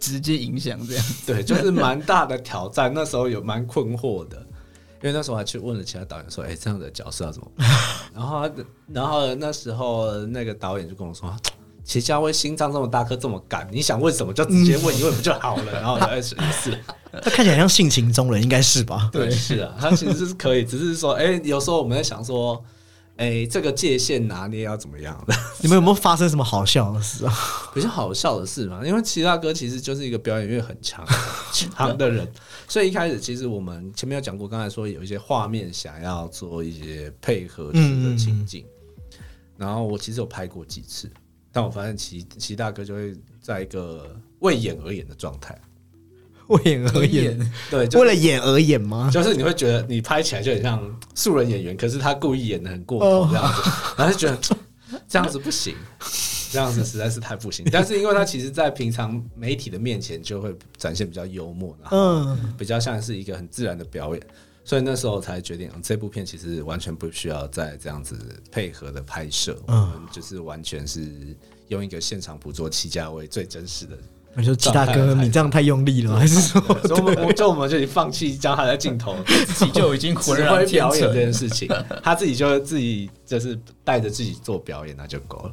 [0.00, 1.04] 直接影响这样。
[1.26, 2.90] 对，就是蛮大的挑战。
[2.92, 4.38] 那时候有蛮困惑的，
[5.02, 7.68] 因为那时候还去问了其他导演说：“哎、这样的角色要怎么办？”
[8.14, 8.50] 然后，
[8.88, 11.32] 然后那时候那个导演就跟我说
[11.84, 16.78] ：“齐家威心脏这么大颗，这么干，你想问什么就直接问，一问不就好了？”然后哎是是，
[17.22, 19.08] 他看起来像性情中人，应该是吧？
[19.12, 22.62] 对，是啊，他其实是可以，只是说，哎、有时候我们在想说，
[23.20, 25.34] 哎、这个界限拿捏要怎么样的？
[25.60, 27.34] 你们有没有发生什么好笑的事啊？
[27.74, 31.06] 比较好笑的事嘛，因为齐大哥其实就是一个表演欲很强
[31.52, 32.26] 强的人，
[32.66, 38.64] 所以一开始其实我们前面有讲过，刚才说有一些画面想要做一些配合式的情景，
[39.58, 41.10] 然后我其实有拍过几次，
[41.52, 45.60] 但我发现齐齐大哥就会在一个为演而演的状态，
[46.50, 49.10] 为演而演，对，就为了演而演吗？
[49.12, 54.38] 就是你会觉得你拍起来就很像素人演员，可是他故意演的很过头这样子，然后就觉得
[55.08, 55.74] 这样子不行，
[56.50, 57.64] 这样子实在是太不行。
[57.70, 64.26] 但是因为他其实，在平常媒体的面前就会展现比较幽默，然后嗯，比较像是一个很自然的表演，
[64.64, 68.18] 所以那时候才决定这部片其实完全不需要再这样子
[68.50, 71.08] 配合的拍摄，我们就是完全是
[71.68, 73.96] 用一个现场捕捉戚家威最真实的
[74.36, 81.12] 你说齐大哥，你这样太用力了，还是说，所以我们就我们就已经放弃将他的镜头， 自己就已经只浑然会天表演这。
[81.14, 81.68] 件事情，
[82.02, 85.52] 他自己就自己就是带着自己做表演，那就够了。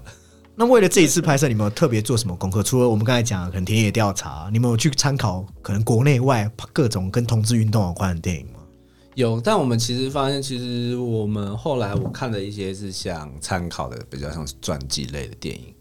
[0.56, 2.64] 那为了这一次拍摄，你们有特别做什么功课？
[2.64, 8.60] 除了我们刚才讲的可能田野调查，你们有去参考可能国内外各种跟同志运动有关的电影吗？
[9.16, 15.74] 有，但我们其实发现，其实我们后来我看了一些是像参考的，比较像是传记类的电影。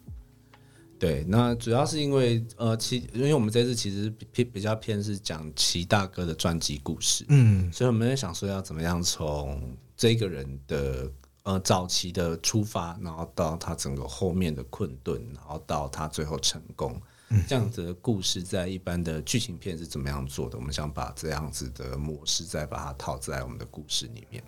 [0.99, 11.11] 对，那主要是因为呃，其因为我们这次其实偏比较偏是讲齐大哥的传记故事，嗯所以我们在想说要怎么样从这个人的
[11.43, 17.01] 呃早期的出发，然后到他整个后面的困顿，然后到他最后成功，
[17.47, 20.57] 这样子的故事在一般的剧情片是怎么样做的？
[20.57, 24.43] 我们想把这样子的模式再把它套在我们的故事里面。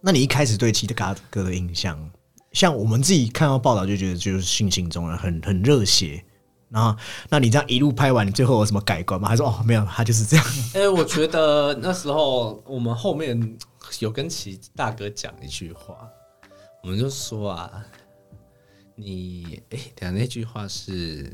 [0.00, 2.10] 那你一开始对齐大哥的印象，
[2.56, 6.24] 像我们自己看到报道就觉得就是性情中人，很很热血。
[6.70, 9.28] 然后，那你这样一路拍完，你最后有什么改观吗？
[9.28, 10.46] 还是哦没有，他就是这样？
[10.72, 13.58] 哎、我觉得那时候我们后面
[13.98, 16.08] 有跟齐大哥讲一句话，
[16.82, 17.84] 我们就说啊，
[18.94, 21.30] 你哎，等一下那句话是，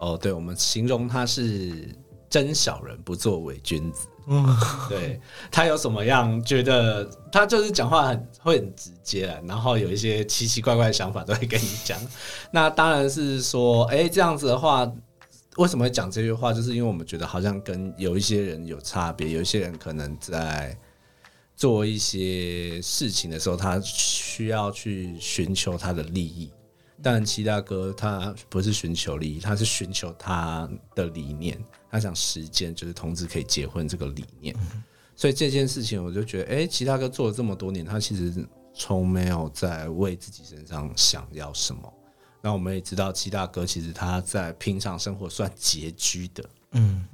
[0.00, 1.88] 哦，对，我们形容他是
[2.28, 4.06] 真小人不做伪君子。
[4.28, 4.44] 嗯，
[4.88, 5.20] 对
[5.52, 11.96] 他有什么样觉得他就是讲话很会很直接啊，然后有一些奇奇怪怪的想法都会跟你讲。
[12.50, 14.90] 那当然是说，哎、这样子的话，
[15.58, 16.52] 为什么会讲这句话？
[16.52, 20.76] 就是因为我们觉得好像跟有一些人有差别，有一些人可能在
[21.54, 26.50] 做一些事情的时候，他需要去寻求他的利益。
[27.02, 31.56] 但七大哥他不是寻求利益，他是寻求他的理念，
[31.90, 34.54] 他想实践就是同志可以结婚这个理念。
[35.14, 41.92] 所以这件事情，我就觉得，哎、齐大哥做了这么多年，他其实从没有在为自己身上想要什么。
[42.42, 47.04] 那我们也知道，齐大哥其实他在平常生活算拮据的，嗯，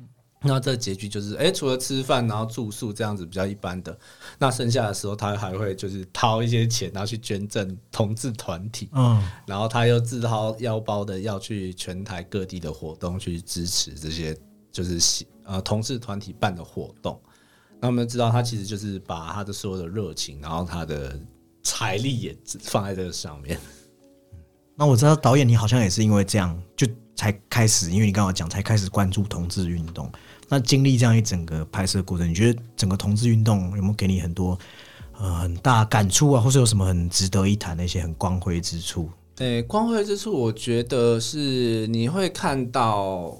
[0.43, 3.97] 那这拮据就是，哎、除了吃饭，然后住宿这样子比较一般的，
[4.37, 14.37] 那剩下的时候，他还会就是掏一些钱，然后去捐赠同志团体，嗯，然后他又自掏腰包的要去全台各地的活动去支持这些
[14.73, 17.21] 就是喜呃同志团体办的活动。
[17.79, 21.19] 那我们知道，他其实就是把他的所有的热情，然后他的
[21.63, 23.59] 财力也放在这个上面。
[24.75, 30.11] 那我知道导演你好像也是因为这样，就才开始，因为你刚刚讲才开始关注同志运动。
[30.49, 34.59] 那经历这样一整个拍摄过程，你觉得整个同志运动有没有给你很多
[35.19, 39.11] 呃很大感触啊，或是有什么很值得一谈的一些很光辉之处？
[39.35, 43.37] 对，光辉之处，我觉得是你会看到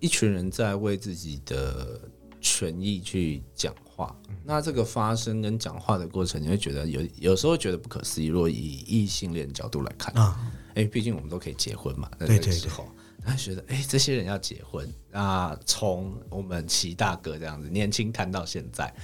[0.00, 2.00] 一群人在为自己的
[2.40, 4.14] 权益去讲话。
[4.44, 8.26] 那这个发声跟讲话的过程，你会觉得有有时候觉得不可思议。
[8.26, 12.88] 如果以异性恋角度来看，啊，哎、毕竟我们都可以结婚嘛，在对对这个时候，
[13.24, 18.94] 他觉得哎、这些人要结婚，啊从我们齐大哥这样子年轻谈到现在，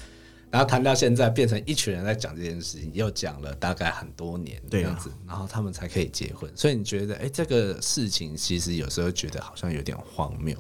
[0.51, 6.51] 然后谈到现在变成一群人在讲这件事情，又讲了大概很多年这样子，然后他们才可以结婚。
[6.57, 10.57] 所以你觉得，哎、这个事情其实有时候觉得好像有点荒谬。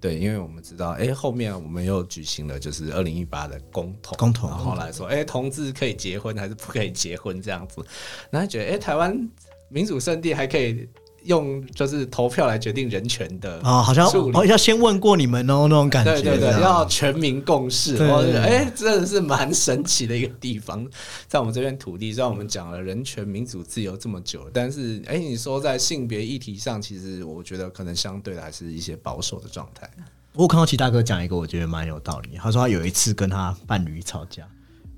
[0.00, 7.84] 对，因为我们知道，哎、后面我们又举行了就是二零一八的公投，公投然后来说，哎、同志可以结婚还是不可以结婚这样子，
[8.30, 9.28] 然后觉得，哎、台湾
[9.68, 10.88] 民主圣地还可以
[11.28, 16.20] 用就是投票来决定人权的啊，好像哦要先问过你们哦，那种感觉。
[16.20, 20.84] 对对对，要全民共识，对我觉得哎、真的是蛮神奇的一个地方，
[21.28, 29.88] 在我们这片土地，虽然我们讲了人权、民主、自由这么久，但是哎、你说在性别议题上，其实我觉得可能相对的还是一些保守的状态。
[30.34, 32.30] 我有看到齐大哥讲一个，我觉得蛮有道理。
[32.36, 34.46] 他说他有一次跟他伴侣吵架，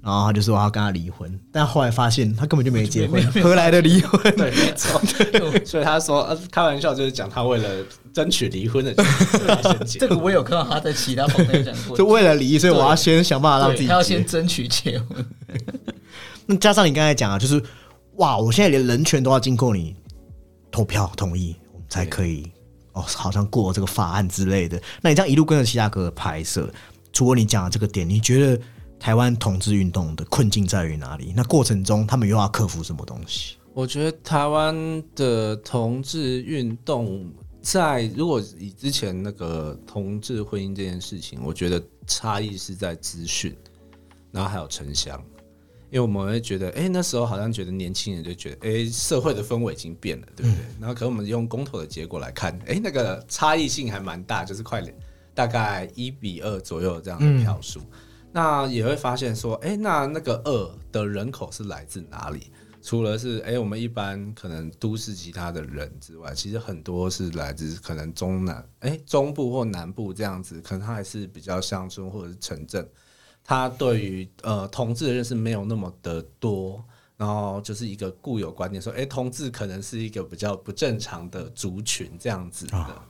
[0.03, 4.21] 然后他就说我要跟他离婚，但后来发现他根本就没结婚，何来的离婚？
[4.35, 4.99] 对，没错。
[5.65, 7.69] 所以他说，呃，开玩笑就是讲他为了
[8.13, 8.95] 争取离婚的
[9.87, 14.29] 这个我有看到他在其他访谈讲过，就为了离，所以我要先想办法让自己他要先结。
[14.33, 15.27] 争取结婚。
[16.47, 17.63] 那加上你刚才讲啊，就是
[18.17, 19.95] 哇，我现在连人权都要经过你
[20.71, 22.51] 投票同意，我们才可以
[22.93, 24.81] 哦，好像过这个法案之类的。
[25.03, 26.69] 那你这样一路跟着齐大哥拍摄，
[27.13, 28.61] 除了你讲的这个点，你觉得
[29.01, 31.33] 台湾同志运动的困境在于哪里？
[31.35, 33.57] 那过程中他们又要克服什么东西？
[33.73, 37.33] 我觉得台湾的同志运动
[37.63, 43.57] 在如果以之前那个同志婚姻这件事情，我觉得差异是在资讯，
[44.31, 45.19] 然后还有城乡。
[45.93, 50.65] 因为我们会觉得，哎、那时候好像觉得年轻人就觉得，哎、社会的氛围已经变了，对不对？
[50.79, 54.95] 然后可能我们用公投的结果来看，哎、那个差异性还蛮大，就是快点
[55.35, 57.81] 大概一比二左右这样的票数。
[58.33, 62.51] 那也会发现说，哎、那那个二的人口是来自哪里？
[62.83, 72.89] 除了是哎、我们一般可能都市其他的人之外，其实很多是来自可能中南哎、中部或南部这样子，可能他还是比较乡村或者是城镇，
[73.45, 76.83] 他对于呃同志的认识没有那么的多。
[77.17, 83.03] 然后就是一个固有观念，说，哎，同志可能是一个比较不正常的族群这样子的，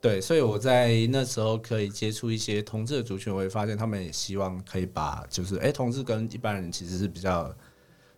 [0.00, 7.52] 对，所以我在那时候可以接触一些同志的族群，我会发现他们也希望可以把，就是，哎，同志跟一般人其实是比较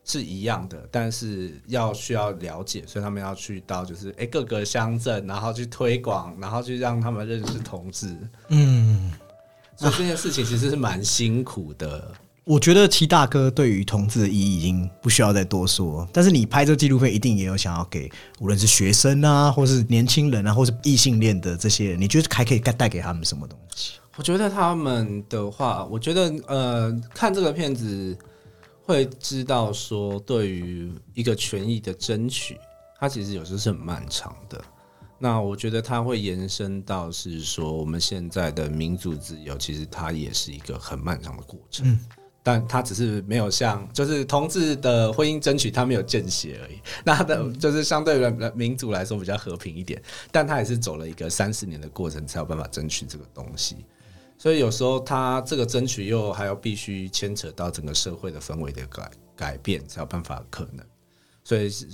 [0.04, 8.14] 是一样的，但是要需要了解，所以他们要去到就是，哎，各个乡镇，然后去推广，然后去让他们认识同志，
[8.48, 9.10] 嗯，
[9.74, 12.12] 所以这件事情其实是蛮辛苦的。
[12.45, 18.11] 我觉得齐大哥对于同志的意义已经不需要再多说，但是你拍这纪录片一定也有想要给
[18.41, 23.93] 无论是学生啊，或是年轻人啊，或是异性恋的这些人，你觉得还可以带带给他们什么东西？
[24.16, 28.16] 我觉得他们的话，我觉得呃，看这个片子
[28.82, 32.59] 会知道说，对于一个权益的争取，
[32.99, 34.61] 它其实有时候是很漫长的。
[35.18, 41.86] 那我觉得它会延伸到是说，我们现在的民主自由，其实它也是一个很漫长的过程。
[41.88, 41.99] 嗯
[42.43, 46.80] 但他只是没有像，就是同志的婚姻争取，他没有见血而已。
[47.05, 53.84] 那他的就是相对于民族来说比较和平一点，但他也是走了一个三十年的过程，才有办法争取这个东西。
[54.38, 60.84] 所以有时候他这个争取又还要必须牵扯到整个社会的氛围的改改变，才有办法可能。
[61.45, 61.86] 所以是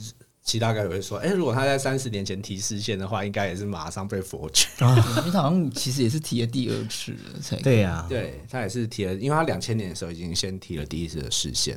[0.47, 4.69] 其大概也会说，哎、如果他在三十年前提视线的话，应该也是马上被否决。
[4.79, 7.57] 因为他好像其实也是提了第二次了才。
[7.57, 11.77] 对呀、对他也是提了，因为他两千年的时候已经先提了第一次的视线。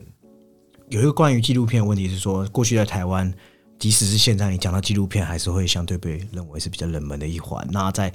[0.87, 3.33] 有一个关于纪录片的问题是说，过去在台湾，
[3.79, 7.67] 即使是现在你讲到纪录片，还是会相对被认为是比较冷门的一环。
[7.71, 8.13] 那在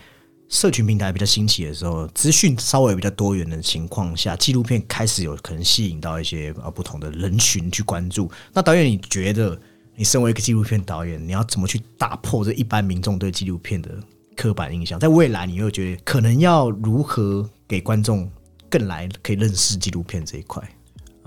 [0.48, 8.30] 社群平台比较兴起的时候，资讯稍微比较多元的情况下，纪录片开始有可能吸引到一些呃不同的人群去关注。
[8.52, 9.60] 那导演，你觉得
[9.96, 13.96] 你身为一个纪录片导演，你要怎么去打破这一般民众对纪录片的
[14.36, 14.98] 刻板印象？
[14.98, 18.30] 在未来，你又觉得可能要如何给观众
[18.68, 20.62] 更来可以认识纪录片这一块？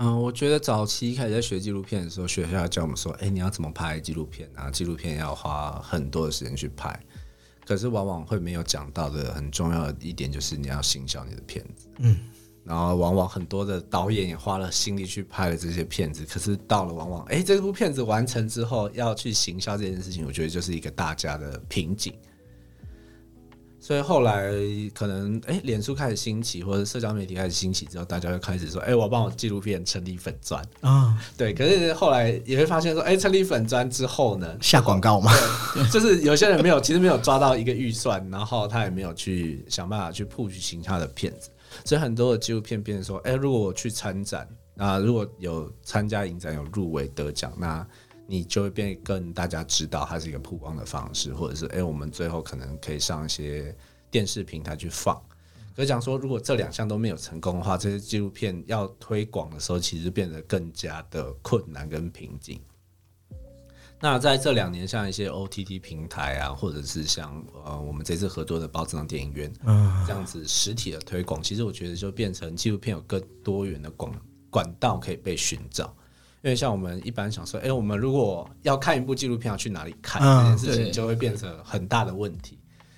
[0.00, 4.70] 嗯，我觉得早期开始在学纪录片的时候，学校教我们说，哎、你要怎么拍纪录片啊？
[4.70, 7.00] 纪录片要花很多的时间去拍，
[7.66, 11.88] 可是往往会没有讲到的很重要的一点，就是你要行销你的片子。
[11.98, 12.16] 嗯，
[12.68, 22.12] 然后往往很多的导演也花了心力去拍了这些片子，可是到了往往，哎、这部片子完成之后要去行销这件事情，我觉得就是一个大家的瓶颈。
[23.80, 24.50] 所以后来
[24.92, 30.62] 可能哎，脸书开始兴起，或者社交媒体开始兴起之后，大家就开始说，哎，我要帮我纪录片成立粉砖。
[30.80, 35.32] 啊，对，可是后来也会发现说，哎，成立粉砖之后呢，下广告吗？
[35.90, 41.48] 就是有些人没有，其实没有抓到一个预算，然后他也没有去想办法去 push 行他的片子，
[41.84, 47.86] 所以很多的纪录片变成说，哎，如果我去参展，啊，如果有参加影展有入围得奖，那
[48.26, 53.74] 你就会变更大家知道它是一个曝光的方式，或者是哎，我们最后可能可以上一些
[54.10, 55.20] 电视平台去放。
[55.74, 62.60] 可以讲说，如果这两项都没有成功的话，这些纪录片要推广的时候，其实变得更加的困难跟瓶颈。
[64.00, 74.14] 那在这两年，像一些 OTT 平台啊，或者是像呃我们这次合作的包子堂电影院，嗯这样子实体的推广，其实我觉得就变成纪录片有更多元的广
[74.50, 75.92] 管道可以被寻找。
[76.42, 82.56] 因为像我们一般想说，哎、我们如果要看一部纪录片，要去哪里看、嗯这件事情，就会变成很大的问题。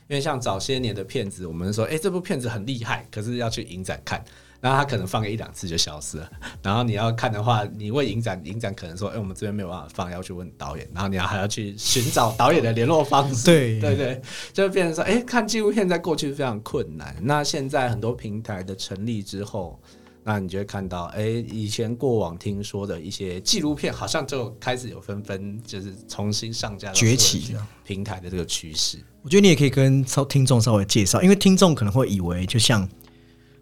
[0.09, 4.23] 因为像早些年的片子，我们说，哎、这部片子很厉害，可是要去影展看，
[4.61, 6.31] 然后它可能放个一两次就消失了。
[6.63, 13.47] 然后你要看的话，你问影展，影展可能说，哎、我们这边没有办法放，要去问导演，然后你要还要去寻找导演的联络方式。
[13.47, 17.17] 对 对对，就会变成说，哎、看纪录片在过去非常困难。
[17.23, 19.81] 那现在很多平台的成立之后，
[20.23, 28.99] 那你就会看到，哎、以前过往听说的一些纪录片，好像就开始有纷纷就是重新上架到崛起平台的这个趋势。
[29.23, 32.87] 我觉得你也可以跟稍听众稍微介绍，因为听众可能会以为，就像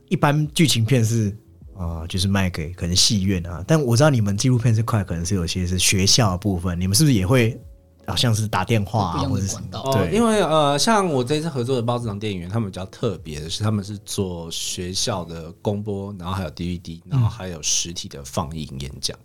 [0.08, 1.30] 一般剧情片是
[1.74, 7.58] 啊、呃就是卖给可能戏院啊，但我知道你们纪录片这块可能是有些是学校的部分，你们是不是也会
[8.06, 9.82] 好像是打电话啊，或者是的管道。
[9.84, 19.16] 哦，对因为呃，像我这次合作的包子堂电影院，他们比较特别的是，他们是做学校的公播，然后还有 DVD，然后还有实体的放映演讲。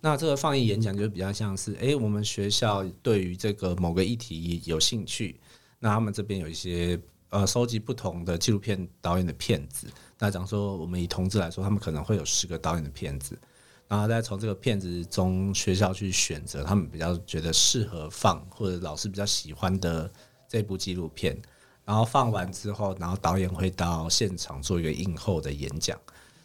[0.00, 5.40] 那这个放映演讲就比较像是，诶，我们学校对于这个某个议题有兴趣，
[5.78, 7.00] 那他们这边有一些
[7.30, 9.88] 呃收集不同的纪录片导演的片子。
[10.18, 13.38] 那讲说，我们以同志来说，他们可能会有十个导演的片子，
[13.86, 20.10] 然后再从这个片子中学校去选择他们比较觉得适合放或者老师比较喜欢的
[20.48, 21.36] 这部纪录片，
[21.84, 25.98] 然后放完之后，然后导演会到现场做一个映后的演讲，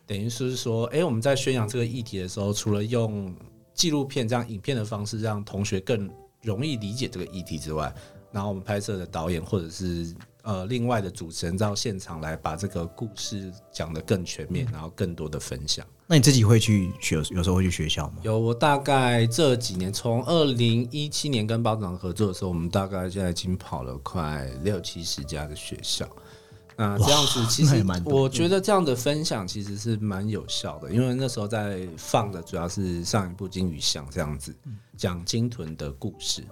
[0.05, 3.34] 等于是说，诶，我们在宣扬这个议题的时候，除了用
[3.73, 6.09] 纪录片这样影片的方式，让同学更
[6.41, 7.93] 容易理解这个议题之外，
[8.32, 10.13] 然后我们拍摄的导演或者是
[10.44, 15.86] 呃另外的主持人到现场来把这个故事讲得更全面，然后更多的分享。
[16.08, 18.16] 那你自己会去学，有时候会去学校吗？
[18.22, 26.06] 有，我大概这几年，从二零一七年跟包长合作的时候，我们大概现在已经跑了快六七十家的学校。
[26.76, 34.54] 那这样子，其实 我觉得这样的分享其实是蛮有效的，因为那时候在放的主要是上一部《金鱼巷》这样子
[34.98, 36.44] 讲鲸豚的故事。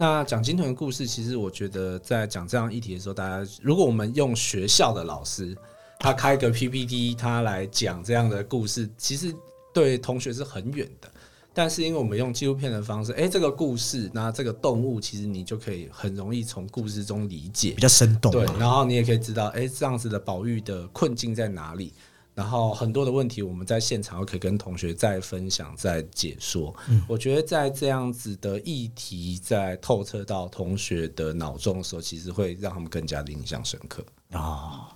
[0.00, 5.56] 那讲金豚的故事，其实我觉得在讲这样议题的时候，大家如果我们用学校的老师，
[5.98, 9.34] 他开个 PPT，他来讲这样的故事，其实
[9.74, 11.10] 对同学是很远的。
[11.52, 21.92] 但是因为我们用纪录片的方式，哎、这个故事，那这个动物，其实你就可以很容易从故事中理解比，较生动对，，然后你也可以知道，哎、这样子的保育的困境在哪里。
[22.38, 26.72] 然后很多的问题，我们在现场可以跟同学再分享、再解说。
[27.08, 34.04] 我觉得在这样子的议题在透彻到同学的脑中的时候，其实会让他们更加的印象深刻。
[34.34, 34.86] 哦，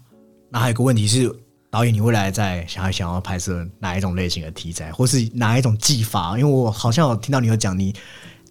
[0.50, 1.28] 那还有个问题是，
[1.68, 6.38] 导演，你未来在想要想要拍摄哪一种类型的题材，或是哪一种技法？
[6.38, 7.92] 因为我好像有听到你有讲，你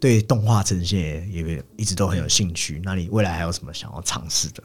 [0.01, 0.99] 对动画呈现
[1.31, 2.81] 也也一直都很有兴趣。
[2.83, 4.61] 那你未来还有什么想要尝试的？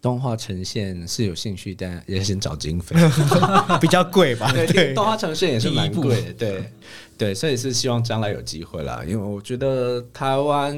[0.00, 2.94] 动画呈现是有兴趣，但也先找经费。
[3.80, 4.52] 比较贵吧？
[4.52, 6.72] 对，对，动画呈现也是蛮贵的，对
[7.18, 9.02] 对，所以是希望将来有机会啦。
[9.04, 10.76] 因为我觉得台湾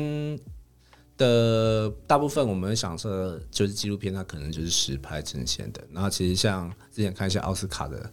[1.18, 5.82] 的大部分我们想说就是纪录片，它可能就是实拍呈现的。
[5.92, 8.10] 然后其实像之前看一些奥斯卡的，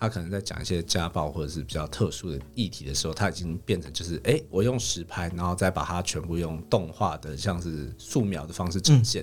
[0.00, 9.22] 他可能在讲一些家暴或者是比较特殊的议题的时候，他已经变成就是哎、诶我用实拍，然后再把它全部用动画的像是素描的方式呈现，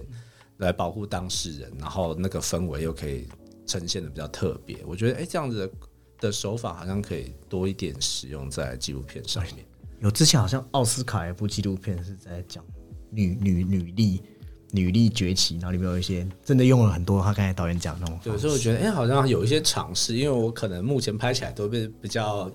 [0.66, 3.28] 来保护当事人，然后那个氛围又可以
[3.66, 4.78] 呈现的比较特别。
[4.86, 5.72] 我觉得哎、诶这样子的
[6.20, 9.66] 的手法好像可以多一点使用在纪录片上面。
[9.99, 12.64] 有之前好像奥斯卡一部纪录片是在讲
[13.09, 14.22] 女女女力
[14.72, 22.51] 女力崛起，然后里面有一些真的用了很多他刚才导演讲那种对，所以我觉得，哎、好像有一些尝试，因为我可能目前拍起来都被比较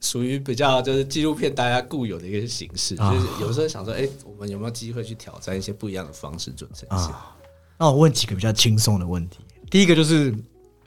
[0.00, 7.10] 属于比较就是纪录片大家固有的一个形式，啊就是有时候想说，哎、我们有没有机会去挑战一些不一样的方式做呈现？
[7.10, 7.36] 啊。
[7.78, 9.38] 那我问几个比较轻松的问题。
[9.70, 10.34] 第一个就是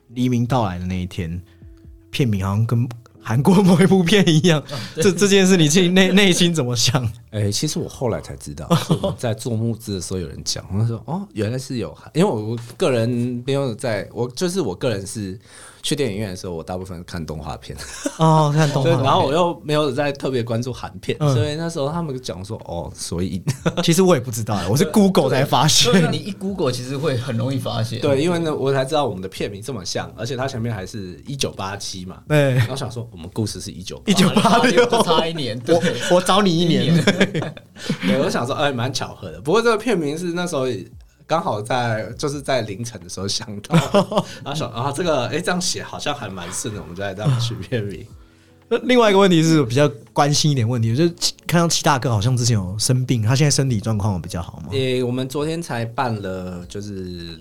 [0.10, 1.42] 黎明到来的那一天，
[2.12, 2.88] 片名好像跟
[3.20, 4.62] 韩国某一部片一样。
[4.96, 7.04] 这这件事你自己内内心怎么想？
[7.32, 8.68] 哎、其实我后来才知道，
[9.18, 13.10] 在做募资的时候有人讲，我说哦，原来是有，因为我个人
[13.46, 15.40] 没有在，我就是我个人是
[15.84, 17.78] 去电影院的时候，我大部分是看动画片，
[18.18, 19.04] 哦，看动对，画。
[19.04, 23.44] 然后我又没有在特别关注韩片，嗯所以那时候他们讲说哦，所以
[23.84, 25.92] 其实我也不知道，我是 Google 才发现。
[25.92, 28.00] 所以你一 Google 其实会很容易发现。
[28.00, 32.24] 对，因为呢，我才知道我们的片名这么像，而且它前面还是一九八七嘛。
[32.30, 35.60] 对然，后想说，我们故事是一九一九八六，就差一年。
[35.60, 35.78] 对，
[36.10, 36.96] 我找你一年。
[38.08, 39.42] 对，我想说，哎，蛮巧合的。
[39.42, 40.66] 不过这个片名是那时候
[41.26, 43.76] 刚好在就是在凌晨的时候想到，
[44.44, 48.06] 然后想啊，这个哎这样写好像还蛮顺的，我们就来这样取片名。
[48.70, 51.14] 那另外一个问题是我比较关心一点问题，就是
[51.46, 54.70] 看到齐大哥好像之前有生病，他现在身体状况有比较好吗？
[54.72, 57.38] 诶、我们昨天才办了，就是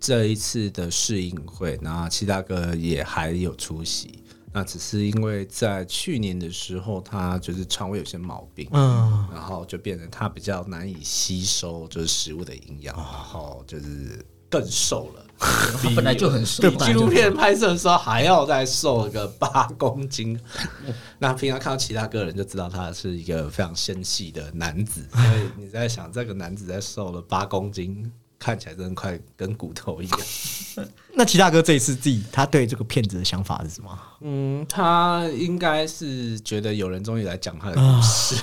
[0.00, 4.21] 这一次的试映会，然后七大哥也还有出席。
[4.52, 15.24] 那只是因为在去年的时候，他就是肠胃有些毛病，嗯，然后就变得他比较难以吸收就是食物的营养，然后就是更瘦了。
[15.42, 16.76] 他本来就很瘦对。
[16.76, 20.38] 纪录片拍摄的时候还要再瘦个八公斤，
[21.18, 28.12] 那平常看到其他个人就知道他是一个非常纤细的男子，所以你在想这个男子在瘦了八公斤，
[28.42, 30.20] 看起来真的快跟骨头一样。
[31.14, 33.98] 那齐大哥这一次自己他对这个片子的想法是什么？
[34.22, 38.34] 嗯，他应该是觉得有人终于来讲他的故事，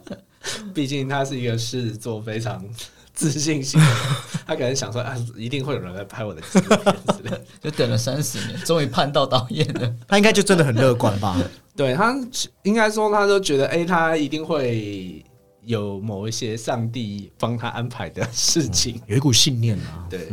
[0.74, 2.62] 毕竟他是一个狮子座非常
[3.14, 3.96] 自信心的人，
[4.46, 7.40] 他可能想说啊，一定会有人来拍我的纪录片之类的。
[7.62, 9.94] 就等了三十年，终于盼到导演了。
[10.06, 11.40] 他应该就真的很乐观吧？
[11.74, 12.14] 对他
[12.64, 15.24] 应该说，他都觉得，哎、他一定会
[15.64, 19.00] 有某一些上帝帮他安排的事情。
[19.06, 20.06] 有一股信念啊。
[20.10, 20.28] 对，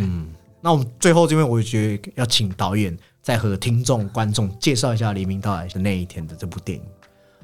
[0.61, 6.83] 那我们最后这边，我觉得要请导演再和听众、观众介绍一下《黎明到来的那一天》的这部电影。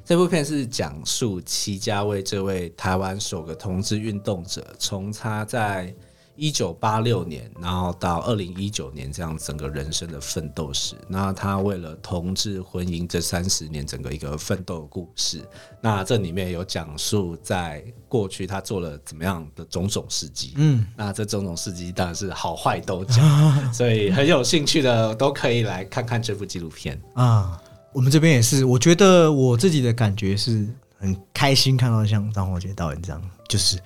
[0.03, 5.91] 这部片是讲述齐家威这位台湾首个同志运动者，从他在
[6.35, 10.95] 一九八六年，然后到二零一九年这样整个人生的奋斗史。
[11.07, 15.41] 那他为了同志婚姻这三十年整个一个奋斗故事。
[15.81, 20.53] 那这里面有讲述在过去他做了怎么样的种种事迹。
[20.57, 27.01] 嗯，那这种种事迹当然是好坏都讲，所以很有兴趣的都可以来看看这部纪录片。
[27.15, 27.61] 啊，
[27.93, 30.67] 我们这边也是，我觉得我自己的感觉是
[30.97, 33.79] 很开心，看到像张宏杰导演这样，就是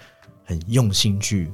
[0.45, 1.52] 很用心去，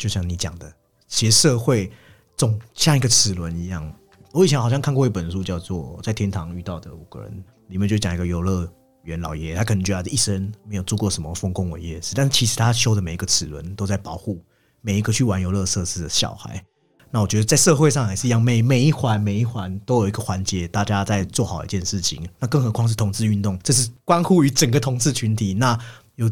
[0.00, 0.72] 就像你讲的，
[1.06, 1.92] 其实社会
[2.34, 3.94] 总像一个齿轮一样。
[4.32, 7.30] 我以前好像看过一本书，叫做《在天堂遇到的五个人》，
[7.68, 8.66] 里面就讲一个游乐
[9.02, 14.42] 园老爷爷，他可能觉得他一生没有做过什么丰功伟业事，但是其实他修的每一个齿轮都在保护
[14.80, 16.64] 每一个去玩游乐设施的小孩。
[17.10, 22.26] 那我觉得在社会上也是一样，每每一环每一环都有一个环节，大家在做好一件事情。
[22.38, 25.52] 那更何况是同志运动，这是关乎于整个同志群体。
[25.52, 25.78] 那
[26.14, 26.30] 有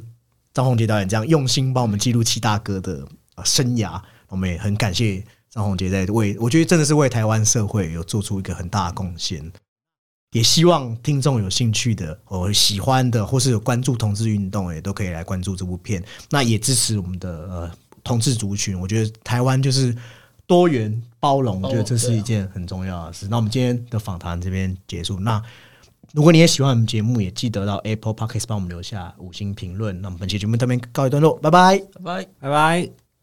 [0.54, 3.04] 张宏杰导演这样用心帮我们记录七大哥的
[3.44, 9.52] 生涯，我们也很感谢张宏杰在为，我觉得真的是为台湾社会有做出一个很大的贡献。
[10.32, 16.02] 也希望听众有兴趣的、或喜欢的，或是有关注同志运动，也都可以来关注这部片。
[16.30, 17.70] 那也支持我们的呃
[18.04, 18.78] 同志族群。
[18.78, 19.94] 我觉得台湾就是。
[20.48, 23.28] 多元包容，我觉得这是一件很重要的事。
[23.28, 25.20] 那我们今天的访谈这边结束。
[25.20, 25.42] 那
[26.14, 30.00] 如果你也喜欢我们节目，也记得到 Apple Podcast 帮我们留下五星评论。
[30.00, 33.07] 那我们本期节目这边告一段落，拜拜，拜拜，拜拜。